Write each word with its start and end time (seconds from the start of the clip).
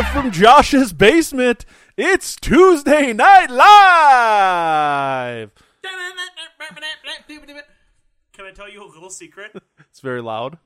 Live 0.00 0.08
from 0.08 0.30
Josh's 0.30 0.94
basement, 0.94 1.66
it's 1.94 2.34
Tuesday 2.36 3.12
Night 3.12 3.50
Live. 3.50 5.50
Can 8.32 8.46
I 8.46 8.50
tell 8.54 8.70
you 8.70 8.82
a 8.82 8.88
little 8.88 9.10
secret? 9.10 9.52
It's 9.90 10.00
very 10.00 10.22
loud. 10.22 10.56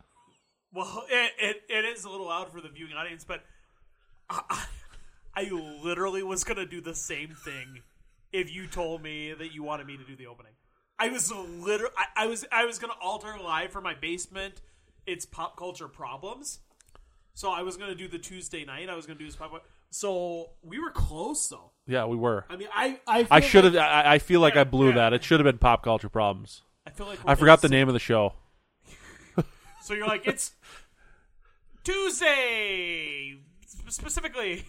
Well, 0.73 1.05
it, 1.11 1.33
it, 1.41 1.62
it 1.69 1.84
is 1.84 2.05
a 2.05 2.11
little 2.11 2.27
loud 2.27 2.52
for 2.52 2.61
the 2.61 2.69
viewing 2.69 2.93
audience, 2.93 3.25
but 3.25 3.43
I, 4.30 4.66
I 5.35 5.51
literally 5.82 6.23
was 6.23 6.45
going 6.45 6.59
to 6.59 6.66
do 6.66 6.80
the 6.80 6.95
same 6.95 7.30
thing 7.30 7.80
if 8.32 8.55
you 8.55 8.69
told 8.69 9.03
me 9.03 9.32
that 9.32 9.53
you 9.53 9.64
wanted 9.64 9.89
me 9.89 9.96
to 9.96 10.05
do 10.05 10.14
the 10.14 10.29
opening. 10.29 10.53
I 10.96 11.09
was 11.09 11.32
literally, 11.32 11.95
I, 11.98 12.24
I 12.24 12.27
was, 12.29 12.45
I 12.52 12.66
was 12.66 12.79
going 12.79 12.93
to 12.93 13.01
alter 13.01 13.35
live 13.43 13.73
for 13.73 13.80
my 13.80 13.95
basement. 13.95 14.60
It's 15.07 15.27
pop 15.27 15.57
culture 15.57 15.88
problems. 15.88 16.60
So 17.34 17.51
I 17.51 17.62
was 17.62 17.77
going 17.77 17.91
to 17.91 17.97
do 17.97 18.06
the 18.09 18.19
Tuesday 18.19 18.65
night. 18.65 18.88
I 18.88 18.95
was 18.95 19.06
going 19.06 19.19
to 19.19 19.24
do 19.24 19.29
this 19.29 19.37
pop. 19.37 19.52
So 19.91 20.51
we 20.62 20.79
were 20.79 20.91
close, 20.91 21.48
though. 21.48 21.73
Yeah, 21.87 22.07
we 22.07 22.16
were. 22.16 22.45
I 22.48 22.57
mean, 22.57 22.69
I, 22.73 22.98
I, 23.07 23.27
I 23.30 23.41
should 23.41 23.65
have. 23.65 23.74
like- 23.74 23.84
I, 23.84 24.15
I 24.15 24.19
feel 24.19 24.41
like 24.41 24.55
Yeah, 24.55 24.62
I 24.62 24.65
blew 24.65 24.88
yeah. 24.88 24.95
that. 24.95 25.12
It 25.12 25.24
should 25.24 25.41
have 25.41 25.45
been 25.45 25.59
Pop 25.59 25.83
Culture 25.83 26.09
Problems. 26.09 26.62
I 26.87 26.91
feel 26.91 27.07
like 27.07 27.19
I 27.27 27.34
forgot 27.34 27.60
the 27.60 27.69
name 27.69 27.88
of 27.88 27.95
the 27.95 28.01
show. 28.01 28.34
So 29.83 29.93
you're 29.93 30.07
like, 30.07 30.27
it's 30.27 30.52
Tuesday, 31.84 33.37
specifically, 33.66 34.65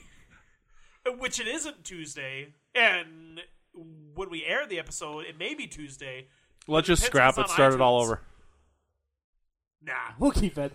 which 1.20 1.40
it 1.40 1.48
isn't 1.48 1.86
Tuesday. 1.86 2.54
And 2.76 3.40
when 4.14 4.30
we 4.30 4.44
air 4.46 4.68
the 4.68 4.78
episode, 4.78 5.26
it 5.26 5.40
may 5.40 5.54
be 5.54 5.68
Tuesday. 5.68 6.28
Let's 6.68 6.88
just 6.88 7.04
scrap 7.04 7.38
it. 7.38 7.42
it's 7.42 7.52
on 7.52 7.56
Start 7.56 7.74
it 7.76 7.82
all 7.82 8.02
over. 8.02 8.20
Nah, 9.82 9.94
we'll 10.20 10.32
keep 10.32 10.58
it. 10.58 10.74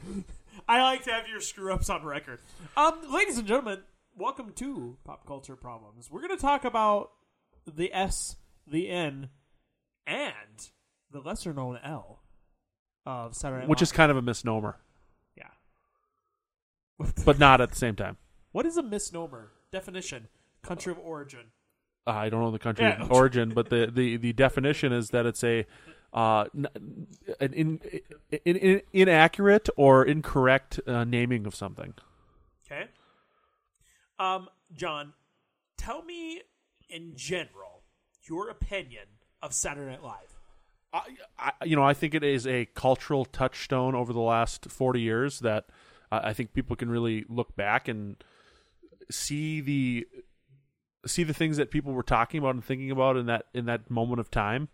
I 0.70 0.82
like 0.82 1.02
to 1.02 1.10
have 1.10 1.26
your 1.26 1.40
screw 1.40 1.72
ups 1.74 1.90
on 1.90 2.04
record. 2.04 2.38
Um, 2.76 3.00
ladies 3.12 3.38
and 3.38 3.48
gentlemen, 3.48 3.80
welcome 4.16 4.52
to 4.54 4.96
Pop 5.02 5.26
Culture 5.26 5.56
Problems. 5.56 6.08
We're 6.08 6.20
going 6.20 6.36
to 6.36 6.40
talk 6.40 6.64
about 6.64 7.10
the 7.66 7.92
S, 7.92 8.36
the 8.68 8.88
N, 8.88 9.30
and 10.06 10.68
the 11.10 11.18
lesser 11.18 11.52
known 11.52 11.80
L 11.82 12.20
of 13.04 13.34
Saturday 13.34 13.62
Night 13.62 13.68
Which 13.68 13.82
is 13.82 13.90
Live. 13.90 13.96
kind 13.96 14.10
of 14.12 14.16
a 14.18 14.22
misnomer, 14.22 14.76
yeah. 15.36 15.48
but 17.24 17.40
not 17.40 17.60
at 17.60 17.70
the 17.70 17.76
same 17.76 17.96
time. 17.96 18.16
What 18.52 18.64
is 18.64 18.76
a 18.76 18.82
misnomer? 18.84 19.50
Definition: 19.72 20.28
country 20.62 20.92
of 20.92 21.00
origin. 21.00 21.46
Uh, 22.06 22.10
I 22.12 22.28
don't 22.28 22.42
know 22.42 22.52
the 22.52 22.60
country 22.60 22.84
Yeah. 22.84 23.02
of 23.02 23.10
origin, 23.10 23.48
but 23.50 23.70
the, 23.70 23.90
the, 23.92 24.16
the 24.18 24.32
definition 24.34 24.92
is 24.92 25.08
that 25.10 25.26
it's 25.26 25.42
a 25.42 25.66
uh, 26.12 26.46
an 27.40 27.52
in, 27.52 27.80
in, 28.44 28.56
in, 28.56 28.82
inaccurate 28.92 29.68
or 29.76 30.04
incorrect 30.04 30.80
uh, 30.86 31.04
naming 31.04 31.46
of 31.46 31.54
something. 31.54 31.94
Okay. 32.66 32.86
Um, 34.18 34.48
John, 34.74 35.14
tell 35.76 36.02
me 36.02 36.42
in 36.88 37.12
general 37.14 37.82
your 38.28 38.50
opinion 38.50 39.06
of 39.42 39.52
Saturday 39.52 39.90
Night 39.90 40.02
Live. 40.02 40.40
I, 40.92 41.02
I, 41.38 41.64
you 41.64 41.76
know, 41.76 41.84
I 41.84 41.94
think 41.94 42.14
it 42.14 42.24
is 42.24 42.46
a 42.46 42.66
cultural 42.74 43.24
touchstone 43.24 43.94
over 43.94 44.12
the 44.12 44.20
last 44.20 44.70
forty 44.70 45.00
years 45.00 45.40
that 45.40 45.66
uh, 46.10 46.20
I 46.24 46.32
think 46.32 46.52
people 46.52 46.76
can 46.76 46.90
really 46.90 47.24
look 47.28 47.54
back 47.56 47.86
and 47.86 48.16
see 49.10 49.60
the 49.60 50.06
see 51.06 51.22
the 51.24 51.34
things 51.34 51.56
that 51.56 51.70
people 51.70 51.92
were 51.92 52.02
talking 52.02 52.38
about 52.38 52.54
and 52.54 52.64
thinking 52.64 52.90
about 52.90 53.16
in 53.16 53.26
that 53.26 53.46
in 53.54 53.66
that 53.66 53.90
moment 53.90 54.20
of 54.20 54.30
time. 54.30 54.68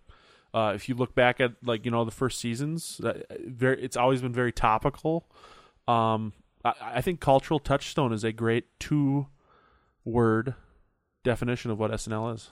Uh, 0.56 0.72
if 0.74 0.88
you 0.88 0.94
look 0.94 1.14
back 1.14 1.38
at 1.38 1.52
like 1.62 1.84
you 1.84 1.90
know 1.90 2.06
the 2.06 2.10
first 2.10 2.40
seasons, 2.40 2.98
uh, 3.04 3.12
very 3.44 3.78
it's 3.82 3.94
always 3.94 4.22
been 4.22 4.32
very 4.32 4.52
topical. 4.52 5.26
Um, 5.86 6.32
I, 6.64 6.72
I 6.80 7.00
think 7.02 7.20
cultural 7.20 7.60
touchstone 7.60 8.10
is 8.10 8.24
a 8.24 8.32
great 8.32 8.64
two 8.80 9.26
word 10.02 10.54
definition 11.24 11.70
of 11.70 11.78
what 11.78 11.90
SNL 11.90 12.34
is. 12.34 12.50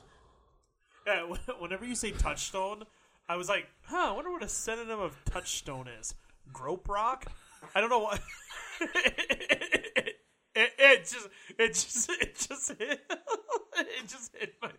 Yeah, 1.07 1.23
whenever 1.59 1.87
you 1.87 1.95
say 1.95 2.11
touchstone, 2.11 2.83
I 3.27 3.37
was 3.37 3.49
like, 3.49 3.69
huh, 3.85 4.11
I 4.11 4.13
wonder 4.13 4.31
what 4.31 4.43
a 4.43 4.49
synonym 4.49 5.01
of 5.01 5.17
touchstone 5.25 5.89
is. 5.99 6.15
Grope 6.53 6.87
rock? 6.91 7.25
I 7.75 7.81
don't 7.81 7.89
know 7.89 8.01
what. 8.01 8.21
it, 8.83 10.17
it, 10.55 10.73
it 10.79 11.01
just, 11.01 11.29
it 11.59 11.69
just, 11.73 12.11
it 12.11 12.37
just 12.37 12.69
hit, 12.79 13.01
it 13.79 14.09
just 14.09 14.37
hit 14.37 14.55
my. 14.61 14.73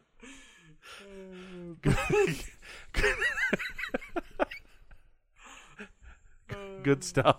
Good 6.84 7.04
stuff. 7.04 7.38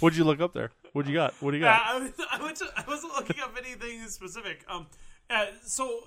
What'd 0.00 0.16
you 0.16 0.24
look 0.24 0.40
up 0.40 0.52
there? 0.54 0.70
What'd 0.92 1.08
you 1.10 1.16
got? 1.16 1.34
What 1.40 1.50
do 1.52 1.58
you 1.58 1.66
Uh, 1.66 1.76
got? 1.76 1.86
I, 1.86 1.98
was, 1.98 2.10
I, 2.32 2.42
went 2.42 2.56
to, 2.58 2.66
I 2.76 2.84
wasn't 2.86 3.12
looking 3.14 3.40
up 3.42 3.54
anything 3.58 4.06
specific. 4.08 4.64
Um, 4.68 4.86
uh, 5.28 5.46
so 5.62 6.00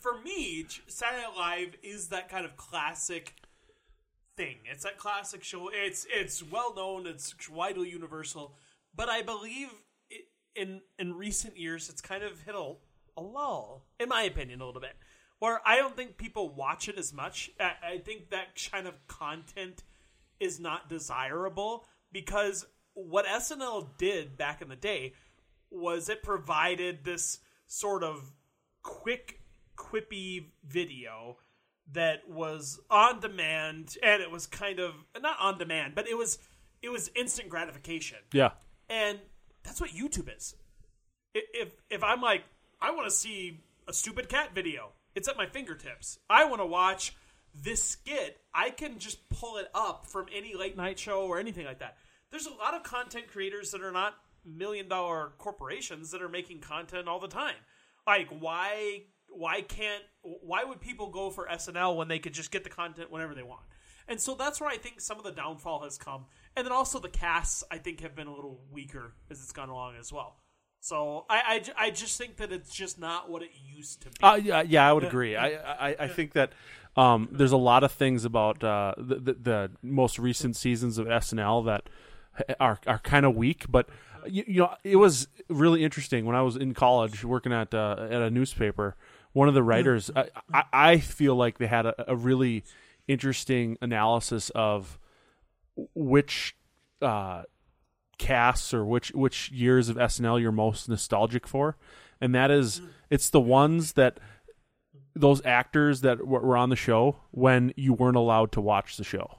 for 0.00 0.20
me, 0.20 0.66
Saturday 0.86 1.22
Night 1.22 1.36
Live 1.36 1.76
is 1.82 2.08
that 2.08 2.28
kind 2.28 2.44
of 2.44 2.56
classic 2.56 3.34
thing. 4.36 4.56
It's 4.70 4.84
that 4.84 4.98
classic 4.98 5.42
show. 5.44 5.70
It's 5.72 6.06
it's 6.10 6.42
well 6.42 6.74
known. 6.74 7.06
It's 7.06 7.34
widely 7.48 7.90
universal. 7.90 8.54
But 8.94 9.08
I 9.08 9.22
believe 9.22 9.68
it, 10.10 10.26
in 10.54 10.82
in 10.98 11.14
recent 11.14 11.56
years, 11.56 11.88
it's 11.88 12.00
kind 12.00 12.22
of 12.22 12.42
hit 12.42 12.54
a, 12.54 12.74
a 13.16 13.22
lull, 13.22 13.86
in 13.98 14.08
my 14.08 14.22
opinion, 14.22 14.60
a 14.60 14.66
little 14.66 14.80
bit. 14.80 14.94
Where 15.40 15.60
I 15.66 15.76
don't 15.76 15.96
think 15.96 16.16
people 16.16 16.54
watch 16.54 16.88
it 16.88 16.98
as 16.98 17.12
much. 17.12 17.50
I, 17.58 17.72
I 17.94 17.98
think 17.98 18.30
that 18.30 18.48
kind 18.70 18.86
of 18.86 18.94
content 19.08 19.82
is 20.38 20.60
not 20.60 20.88
desirable 20.88 21.84
because 22.12 22.66
what 22.94 23.26
SNL 23.26 23.88
did 23.98 24.36
back 24.36 24.62
in 24.62 24.68
the 24.68 24.76
day 24.76 25.14
was 25.70 26.08
it 26.08 26.22
provided 26.22 27.04
this 27.04 27.40
sort 27.66 28.02
of 28.02 28.32
quick, 28.82 29.40
quippy 29.76 30.46
video 30.66 31.36
that 31.92 32.28
was 32.28 32.80
on 32.90 33.20
demand 33.20 33.96
and 34.02 34.22
it 34.22 34.30
was 34.30 34.46
kind 34.46 34.78
of 34.78 34.94
not 35.20 35.36
on 35.40 35.58
demand, 35.58 35.94
but 35.94 36.08
it 36.08 36.16
was 36.16 36.38
it 36.82 36.88
was 36.88 37.10
instant 37.14 37.48
gratification. 37.48 38.18
yeah. 38.32 38.50
And 38.88 39.18
that's 39.62 39.80
what 39.80 39.90
YouTube 39.90 40.34
is. 40.34 40.54
If 41.34 41.72
if 41.90 42.02
I'm 42.02 42.20
like, 42.20 42.42
I 42.80 42.90
want 42.90 43.06
to 43.06 43.14
see 43.14 43.60
a 43.86 43.92
stupid 43.92 44.28
cat 44.28 44.50
video, 44.54 44.92
it's 45.14 45.28
at 45.28 45.36
my 45.36 45.46
fingertips. 45.46 46.18
I 46.28 46.44
want 46.44 46.60
to 46.60 46.66
watch 46.66 47.14
this 47.54 47.82
skit. 47.82 48.38
I 48.54 48.70
can 48.70 48.98
just 48.98 49.28
pull 49.28 49.56
it 49.56 49.68
up 49.74 50.06
from 50.06 50.26
any 50.34 50.54
late 50.54 50.76
night 50.76 50.98
show 50.98 51.22
or 51.22 51.38
anything 51.38 51.66
like 51.66 51.80
that. 51.80 51.96
There's 52.30 52.46
a 52.46 52.54
lot 52.54 52.74
of 52.74 52.82
content 52.82 53.28
creators 53.28 53.72
that 53.72 53.82
are 53.82 53.92
not 53.92 54.14
million 54.44 54.88
dollar 54.88 55.32
corporations 55.38 56.10
that 56.12 56.22
are 56.22 56.28
making 56.28 56.60
content 56.60 57.08
all 57.08 57.18
the 57.18 57.28
time. 57.28 57.56
Like 58.06 58.28
why 58.28 59.02
why 59.28 59.62
can't 59.62 60.02
why 60.22 60.64
would 60.64 60.80
people 60.80 61.10
go 61.10 61.30
for 61.30 61.46
SNL 61.46 61.96
when 61.96 62.08
they 62.08 62.18
could 62.18 62.34
just 62.34 62.50
get 62.50 62.64
the 62.64 62.70
content 62.70 63.10
whenever 63.10 63.34
they 63.34 63.42
want? 63.42 63.62
And 64.08 64.20
so 64.20 64.34
that's 64.34 64.60
where 64.60 64.70
I 64.70 64.76
think 64.76 65.00
some 65.00 65.18
of 65.18 65.24
the 65.24 65.30
downfall 65.30 65.84
has 65.84 65.96
come. 65.96 66.26
And 66.56 66.66
then 66.66 66.72
also 66.72 66.98
the 66.98 67.08
casts, 67.08 67.62
I 67.70 67.78
think, 67.78 68.00
have 68.00 68.16
been 68.16 68.26
a 68.26 68.34
little 68.34 68.60
weaker 68.72 69.14
as 69.30 69.40
it's 69.40 69.52
gone 69.52 69.68
along 69.68 69.94
as 70.00 70.12
well. 70.12 70.36
So 70.80 71.26
I, 71.28 71.62
I, 71.78 71.86
I 71.86 71.90
just 71.90 72.16
think 72.16 72.36
that 72.36 72.52
it's 72.52 72.74
just 72.74 72.98
not 72.98 73.30
what 73.30 73.42
it 73.42 73.50
used 73.74 74.00
to 74.02 74.08
be. 74.08 74.14
Uh, 74.22 74.34
yeah, 74.36 74.62
yeah, 74.62 74.88
I 74.88 74.92
would 74.92 75.04
agree. 75.04 75.36
I, 75.36 75.90
I, 75.90 75.96
I 76.00 76.08
think 76.08 76.32
that 76.32 76.52
um, 76.96 77.28
there's 77.30 77.52
a 77.52 77.58
lot 77.58 77.84
of 77.84 77.92
things 77.92 78.24
about 78.24 78.64
uh, 78.64 78.94
the, 78.96 79.16
the, 79.16 79.32
the 79.34 79.70
most 79.82 80.18
recent 80.18 80.56
seasons 80.56 80.96
of 80.96 81.06
SNL 81.06 81.66
that 81.66 81.88
are 82.58 82.78
are 82.86 82.98
kind 82.98 83.26
of 83.26 83.36
weak. 83.36 83.66
But 83.68 83.88
you, 84.26 84.44
you 84.46 84.60
know, 84.60 84.74
it 84.82 84.96
was 84.96 85.28
really 85.48 85.84
interesting 85.84 86.24
when 86.24 86.34
I 86.34 86.42
was 86.42 86.56
in 86.56 86.72
college 86.74 87.24
working 87.24 87.52
at 87.52 87.74
uh, 87.74 88.08
at 88.10 88.22
a 88.22 88.30
newspaper. 88.30 88.96
One 89.32 89.46
of 89.46 89.54
the 89.54 89.62
writers, 89.62 90.10
I, 90.16 90.28
I, 90.52 90.64
I 90.72 90.98
feel 90.98 91.36
like 91.36 91.58
they 91.58 91.68
had 91.68 91.86
a, 91.86 92.10
a 92.10 92.16
really 92.16 92.64
interesting 93.06 93.78
analysis 93.80 94.50
of 94.56 94.98
which 95.94 96.56
uh, 97.00 97.44
casts 98.20 98.74
or 98.74 98.84
which 98.84 99.10
which 99.12 99.50
years 99.50 99.88
of 99.88 99.96
SNL 99.96 100.40
you're 100.40 100.52
most 100.52 100.88
nostalgic 100.88 101.46
for, 101.46 101.76
and 102.20 102.34
that 102.34 102.50
is 102.50 102.82
it's 103.08 103.30
the 103.30 103.40
ones 103.40 103.94
that 103.94 104.20
those 105.16 105.44
actors 105.44 106.02
that 106.02 106.26
were 106.26 106.40
were 106.40 106.56
on 106.56 106.68
the 106.68 106.76
show 106.76 107.16
when 107.30 107.72
you 107.76 107.94
weren't 107.94 108.16
allowed 108.16 108.52
to 108.52 108.60
watch 108.60 108.98
the 108.98 109.04
show. 109.04 109.38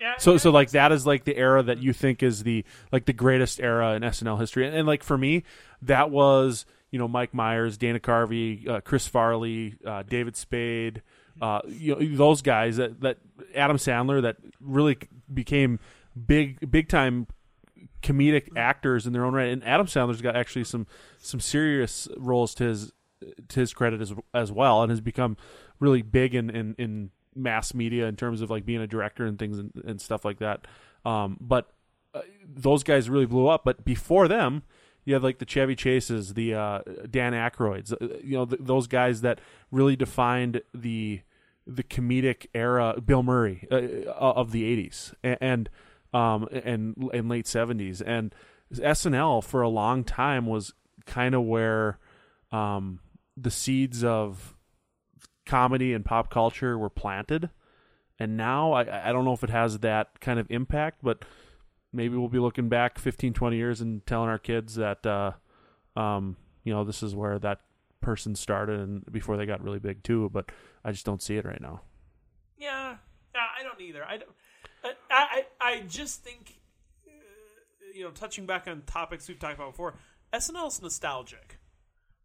Yeah, 0.00 0.14
So 0.18 0.32
yeah. 0.32 0.38
so 0.38 0.50
like 0.50 0.70
that 0.70 0.92
is 0.92 1.04
like 1.04 1.24
the 1.24 1.36
era 1.36 1.64
that 1.64 1.78
you 1.78 1.92
think 1.92 2.22
is 2.22 2.44
the 2.44 2.64
like 2.92 3.06
the 3.06 3.12
greatest 3.12 3.60
era 3.60 3.94
in 3.94 4.02
SNL 4.02 4.38
history, 4.38 4.66
and, 4.66 4.74
and 4.74 4.86
like 4.86 5.02
for 5.02 5.18
me, 5.18 5.42
that 5.82 6.10
was 6.10 6.64
you 6.92 7.00
know 7.00 7.08
Mike 7.08 7.34
Myers, 7.34 7.76
Dana 7.76 7.98
Carvey, 7.98 8.68
uh, 8.68 8.80
Chris 8.82 9.08
Farley, 9.08 9.74
uh, 9.84 10.04
David 10.04 10.36
Spade, 10.36 11.02
uh, 11.42 11.60
you 11.66 11.96
know 11.96 12.16
those 12.16 12.40
guys 12.40 12.76
that 12.76 13.00
that 13.00 13.18
Adam 13.54 13.78
Sandler 13.78 14.22
that 14.22 14.36
really 14.60 14.96
became 15.32 15.80
big 16.14 16.70
big 16.70 16.88
time 16.88 17.26
comedic 18.06 18.56
actors 18.56 19.06
in 19.06 19.12
their 19.12 19.24
own 19.24 19.34
right, 19.34 19.48
and 19.48 19.64
Adam 19.64 19.86
Sandler's 19.86 20.22
got 20.22 20.36
actually 20.36 20.64
some 20.64 20.86
some 21.18 21.40
serious 21.40 22.08
roles 22.16 22.54
to 22.54 22.64
his 22.64 22.92
to 23.48 23.60
his 23.60 23.74
credit 23.74 24.00
as 24.00 24.12
as 24.32 24.52
well, 24.52 24.82
and 24.82 24.90
has 24.90 25.00
become 25.00 25.36
really 25.80 26.02
big 26.02 26.34
in 26.34 26.50
in, 26.50 26.74
in 26.78 27.10
mass 27.34 27.74
media 27.74 28.06
in 28.06 28.16
terms 28.16 28.40
of 28.42 28.50
like 28.50 28.64
being 28.64 28.80
a 28.80 28.86
director 28.86 29.26
and 29.26 29.38
things 29.38 29.58
and, 29.58 29.72
and 29.84 30.00
stuff 30.00 30.24
like 30.24 30.38
that. 30.38 30.66
Um, 31.04 31.36
but 31.40 31.70
uh, 32.14 32.22
those 32.46 32.82
guys 32.84 33.10
really 33.10 33.26
blew 33.26 33.48
up. 33.48 33.62
But 33.64 33.84
before 33.84 34.28
them, 34.28 34.62
You 35.06 35.14
had 35.14 35.22
like 35.22 35.38
the 35.38 35.46
Chevy 35.46 35.76
Chases, 35.76 36.34
the 36.34 36.54
uh, 36.54 36.80
Dan 37.08 37.32
Aykroyds, 37.32 37.92
uh, 37.92 38.18
you 38.24 38.36
know, 38.36 38.44
th- 38.44 38.60
those 38.62 38.86
guys 38.88 39.20
that 39.20 39.38
really 39.70 39.96
defined 39.96 40.62
the 40.74 41.20
the 41.66 41.84
comedic 41.84 42.46
era. 42.54 43.00
Bill 43.04 43.22
Murray 43.22 43.66
uh, 43.70 44.12
of 44.12 44.50
the 44.50 44.64
'80s 44.64 45.14
and, 45.22 45.38
and 45.40 45.70
um 46.16 46.48
and 46.50 47.10
and 47.12 47.28
late 47.28 47.46
'70s, 47.46 48.02
and 48.04 48.34
SNL 48.72 49.44
for 49.44 49.62
a 49.62 49.68
long 49.68 50.04
time 50.04 50.46
was 50.46 50.72
kind 51.04 51.34
of 51.34 51.42
where 51.42 51.98
um 52.50 53.00
the 53.36 53.50
seeds 53.50 54.02
of 54.02 54.56
comedy 55.44 55.92
and 55.92 56.04
pop 56.04 56.30
culture 56.30 56.76
were 56.78 56.90
planted. 56.90 57.50
And 58.18 58.36
now 58.36 58.72
I, 58.72 59.08
I 59.10 59.12
don't 59.12 59.24
know 59.24 59.34
if 59.34 59.44
it 59.44 59.50
has 59.50 59.78
that 59.80 60.20
kind 60.20 60.38
of 60.40 60.50
impact, 60.50 61.00
but 61.02 61.24
maybe 61.92 62.16
we'll 62.16 62.28
be 62.28 62.38
looking 62.38 62.68
back 62.68 62.98
15, 62.98 63.34
20 63.34 63.56
years 63.56 63.80
and 63.80 64.04
telling 64.06 64.28
our 64.28 64.38
kids 64.38 64.74
that, 64.76 65.04
uh, 65.06 65.32
um, 65.96 66.36
you 66.64 66.72
know, 66.72 66.82
this 66.82 67.02
is 67.02 67.14
where 67.14 67.38
that 67.38 67.60
person 68.00 68.34
started 68.34 68.80
and 68.80 69.04
before 69.12 69.36
they 69.36 69.46
got 69.46 69.62
really 69.62 69.78
big 69.78 70.02
too. 70.02 70.30
But 70.32 70.50
I 70.84 70.92
just 70.92 71.04
don't 71.04 71.22
see 71.22 71.36
it 71.36 71.44
right 71.44 71.60
now. 71.60 71.82
Yeah, 72.56 72.96
yeah, 73.34 73.46
I 73.58 73.62
don't 73.62 73.80
either. 73.80 74.04
I 74.04 74.16
don't. 74.16 74.30
I 75.10 75.44
I, 75.60 75.68
I 75.72 75.80
just 75.82 76.22
think, 76.22 76.58
uh, 77.06 77.10
you 77.94 78.04
know, 78.04 78.10
touching 78.10 78.46
back 78.46 78.66
on 78.68 78.82
topics 78.86 79.28
we've 79.28 79.38
talked 79.38 79.54
about 79.54 79.70
before, 79.72 79.94
SNL's 80.32 80.80
nostalgic. 80.82 81.58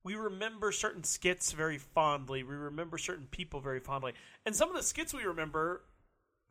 We 0.03 0.15
remember 0.15 0.71
certain 0.71 1.03
skits 1.03 1.51
very 1.51 1.77
fondly. 1.77 2.41
We 2.43 2.55
remember 2.55 2.97
certain 2.97 3.27
people 3.29 3.59
very 3.59 3.79
fondly, 3.79 4.13
and 4.45 4.55
some 4.55 4.69
of 4.69 4.75
the 4.75 4.83
skits 4.83 5.13
we 5.13 5.23
remember 5.23 5.83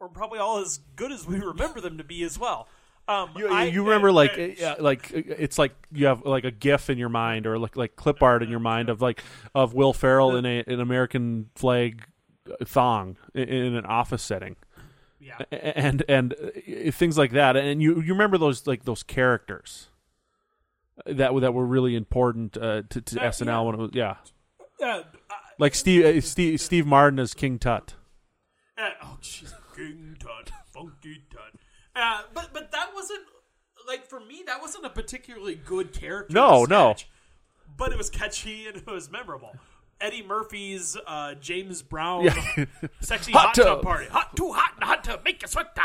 are 0.01 0.09
probably 0.09 0.39
all 0.39 0.59
as 0.59 0.79
good 0.97 1.12
as 1.12 1.27
we 1.27 1.39
remember 1.41 1.81
them 1.81 1.99
to 1.99 2.05
be 2.05 2.23
as 2.23 2.39
well. 2.39 2.69
Um, 3.09 3.31
You, 3.35 3.49
I- 3.49 3.65
you 3.65 3.83
remember 3.83 4.11
uh, 4.11 4.12
like 4.12 4.59
uh, 4.62 4.77
like 4.79 5.11
it's 5.12 5.59
like 5.59 5.73
you 5.91 6.07
have 6.07 6.25
like 6.25 6.45
a 6.45 6.51
GIF 6.53 6.91
in 6.91 6.97
your 6.99 7.09
mind 7.09 7.47
or 7.47 7.59
like 7.59 7.77
like 7.77 7.97
clip 7.97 8.23
art 8.23 8.43
in 8.45 8.51
your 8.51 8.61
mind 8.61 8.89
of 8.89 9.03
like 9.03 9.23
of 9.55 9.75
Will 9.75 9.93
Ferrell 9.93 10.37
in 10.37 10.47
a 10.47 10.62
an 10.67 10.79
American 10.81 11.51
flag 11.57 12.05
thong 12.65 13.17
in, 13.35 13.49
in 13.49 13.75
an 13.75 13.85
office 13.85 14.23
setting. 14.23 14.55
Yeah, 15.20 15.38
and 15.52 16.02
and 16.08 16.34
uh, 16.34 16.90
things 16.90 17.17
like 17.19 17.32
that 17.32 17.56
and 17.56 17.82
you 17.82 18.00
you 18.00 18.12
remember 18.14 18.38
those 18.38 18.67
like 18.67 18.84
those 18.84 19.02
characters 19.02 19.88
that 21.06 21.32
were- 21.34 21.40
that 21.40 21.55
were 21.55 21.67
really 21.67 21.94
important 21.94 22.56
uh, 22.56 22.82
to, 22.90 23.00
to 23.00 23.20
Uh, 23.20 23.25
SNL 23.31 23.46
yeah. 23.46 23.61
when 23.61 23.75
it 23.75 23.78
was 23.78 23.90
yeah 23.93 24.17
uh, 24.82 24.87
uh, 24.87 25.02
like 25.58 25.75
Steve 25.75 26.05
uh, 26.05 26.20
Steve 26.20 26.61
Steve 26.61 26.87
Martin 26.87 27.19
as 27.19 27.34
King 27.34 27.58
Tut 27.58 27.94
Uh, 28.78 28.90
oh, 29.02 29.19
jeez, 29.22 29.52
King 29.76 30.17
Tut, 30.19 30.50
Funky 30.72 31.23
Tut. 31.31 31.61
Uh, 31.94 32.23
but 32.32 32.50
but 32.55 32.73
that 32.73 32.90
wasn't 32.94 33.20
like 33.87 34.06
for 34.06 34.20
me. 34.20 34.43
That 34.46 34.61
wasn't 34.61 34.87
a 34.87 34.90
particularly 34.90 35.55
good 35.55 35.93
character. 35.93 36.32
No, 36.32 36.64
no. 36.64 36.94
But 37.76 37.93
it 37.93 37.99
was 37.99 38.08
catchy 38.11 38.66
and 38.69 38.76
it 38.76 38.87
was 38.87 39.11
memorable. 39.11 39.52
Eddie 40.00 40.23
Murphy's 40.23 40.97
uh, 41.06 41.35
James 41.35 41.82
Brown 41.82 42.25
Yeah. 42.25 42.64
sexy 43.00 43.32
Hot 43.32 43.47
hot, 43.49 43.55
tub. 43.55 43.64
tub. 43.67 43.82
party. 43.82 44.06
Hot 44.06 44.35
too 44.37 44.52
hot 44.52 44.73
in 44.75 44.81
the 44.81 44.87
hot 44.87 45.05
tub. 45.05 45.25
Make 45.25 45.43
you 45.43 45.49
sweat. 45.49 45.76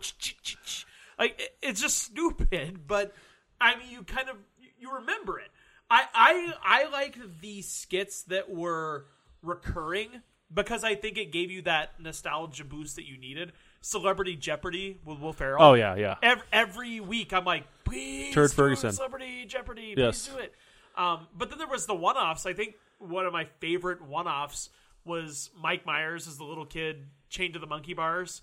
ch. 0.00 0.86
Like 1.18 1.40
it, 1.40 1.56
it's 1.62 1.80
just 1.80 1.98
stupid. 2.02 2.86
But 2.86 3.12
I 3.60 3.76
mean, 3.76 3.90
you 3.90 4.02
kind 4.02 4.28
of 4.28 4.36
you- 4.78 4.92
remember 4.94 5.38
it. 5.38 5.48
I 5.90 6.04
I 6.14 6.52
I 6.86 6.88
like 6.90 7.16
the 7.40 7.62
skits 7.62 8.22
that 8.24 8.50
were 8.50 9.06
recurring 9.42 10.08
because 10.52 10.84
I 10.84 10.94
think 10.94 11.18
it 11.18 11.32
gave 11.32 11.50
you 11.50 11.62
that 11.62 11.98
nostalgia 12.00 12.64
boost 12.64 12.96
that 12.96 13.06
you 13.06 13.18
needed. 13.18 13.52
Celebrity 13.80 14.34
Jeopardy 14.36 14.98
with 15.04 15.20
Will 15.20 15.32
Ferrell. 15.32 15.62
oh 15.62 15.74
yeah 15.74 15.94
yeah 15.94 16.16
Every, 16.22 16.44
every 16.52 17.00
week, 17.00 17.32
I'm 17.32 17.44
like, 17.44 17.64
please, 17.84 18.34
Turd 18.34 18.52
Ferguson. 18.52 18.92
Celebrity 18.92 19.44
Jeopardy, 19.46 19.94
Yes. 19.96 20.26
please 20.26 20.34
do 20.34 20.40
it. 20.42 20.54
Um, 20.96 21.26
but 21.36 21.50
then 21.50 21.58
there 21.58 21.68
was 21.68 21.86
the 21.86 21.94
one-offs. 21.94 22.46
I 22.46 22.52
think 22.54 22.74
one 22.98 23.26
of 23.26 23.32
my 23.32 23.44
favorite 23.60 24.02
one-offs 24.02 24.70
was 25.04 25.50
Mike 25.60 25.86
Myers 25.86 26.26
as 26.26 26.36
the 26.38 26.44
little 26.44 26.66
kid 26.66 27.06
chained 27.28 27.54
to 27.54 27.60
the 27.60 27.66
monkey 27.66 27.94
bars, 27.94 28.42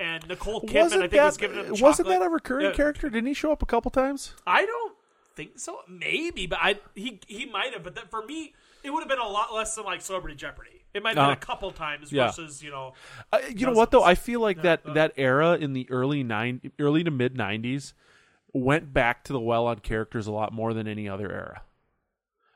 and 0.00 0.26
Nicole 0.28 0.60
Kidman. 0.62 1.02
I 1.02 1.08
think 1.08 1.22
was 1.22 1.36
giving 1.36 1.64
him 1.64 1.74
wasn't 1.80 2.08
that 2.08 2.22
a 2.22 2.28
recurring 2.28 2.66
Yeah. 2.66 2.72
character 2.72 3.08
didn't 3.10 3.26
he 3.28 3.34
show 3.34 3.52
up 3.52 3.62
a 3.62 3.66
couple 3.66 3.90
times 3.90 4.34
I 4.46 4.64
don't 4.66 4.94
think 5.36 5.58
so. 5.58 5.80
Maybe, 5.88 6.46
but 6.46 6.58
I 6.62 6.78
he 6.94 7.20
he 7.26 7.46
might 7.46 7.72
have. 7.72 7.82
But 7.82 7.94
that, 7.96 8.10
for 8.10 8.24
me, 8.24 8.54
it 8.84 8.90
would 8.90 9.00
have 9.00 9.08
been 9.08 9.18
a 9.18 9.28
lot 9.28 9.52
less 9.52 9.74
than 9.74 9.84
like 9.84 10.00
Celebrity 10.00 10.36
Jeopardy. 10.36 10.84
It 10.94 11.02
might 11.02 11.16
have 11.16 11.24
Uh, 11.24 11.28
been 11.30 11.32
a 11.42 11.46
couple 11.46 11.72
times 11.72 12.12
yeah. 12.12 12.26
versus 12.26 12.62
you 12.62 12.70
know. 12.70 12.94
Uh, 13.32 13.40
you 13.52 13.66
know 13.66 13.72
what 13.72 13.90
though? 13.90 14.04
I 14.04 14.14
feel 14.14 14.40
like 14.40 14.62
that 14.62 14.94
that 14.94 15.12
era 15.16 15.54
in 15.56 15.72
the 15.72 15.90
early 15.90 16.22
nine, 16.22 16.60
early 16.78 17.02
to 17.02 17.10
mid 17.10 17.34
'90s, 17.34 17.94
went 18.52 18.92
back 18.92 19.24
to 19.24 19.32
the 19.32 19.40
well 19.40 19.66
on 19.66 19.80
characters 19.80 20.28
a 20.28 20.32
lot 20.32 20.52
more 20.52 20.72
than 20.72 20.86
any 20.86 21.08
other 21.08 21.32
era. 21.32 21.62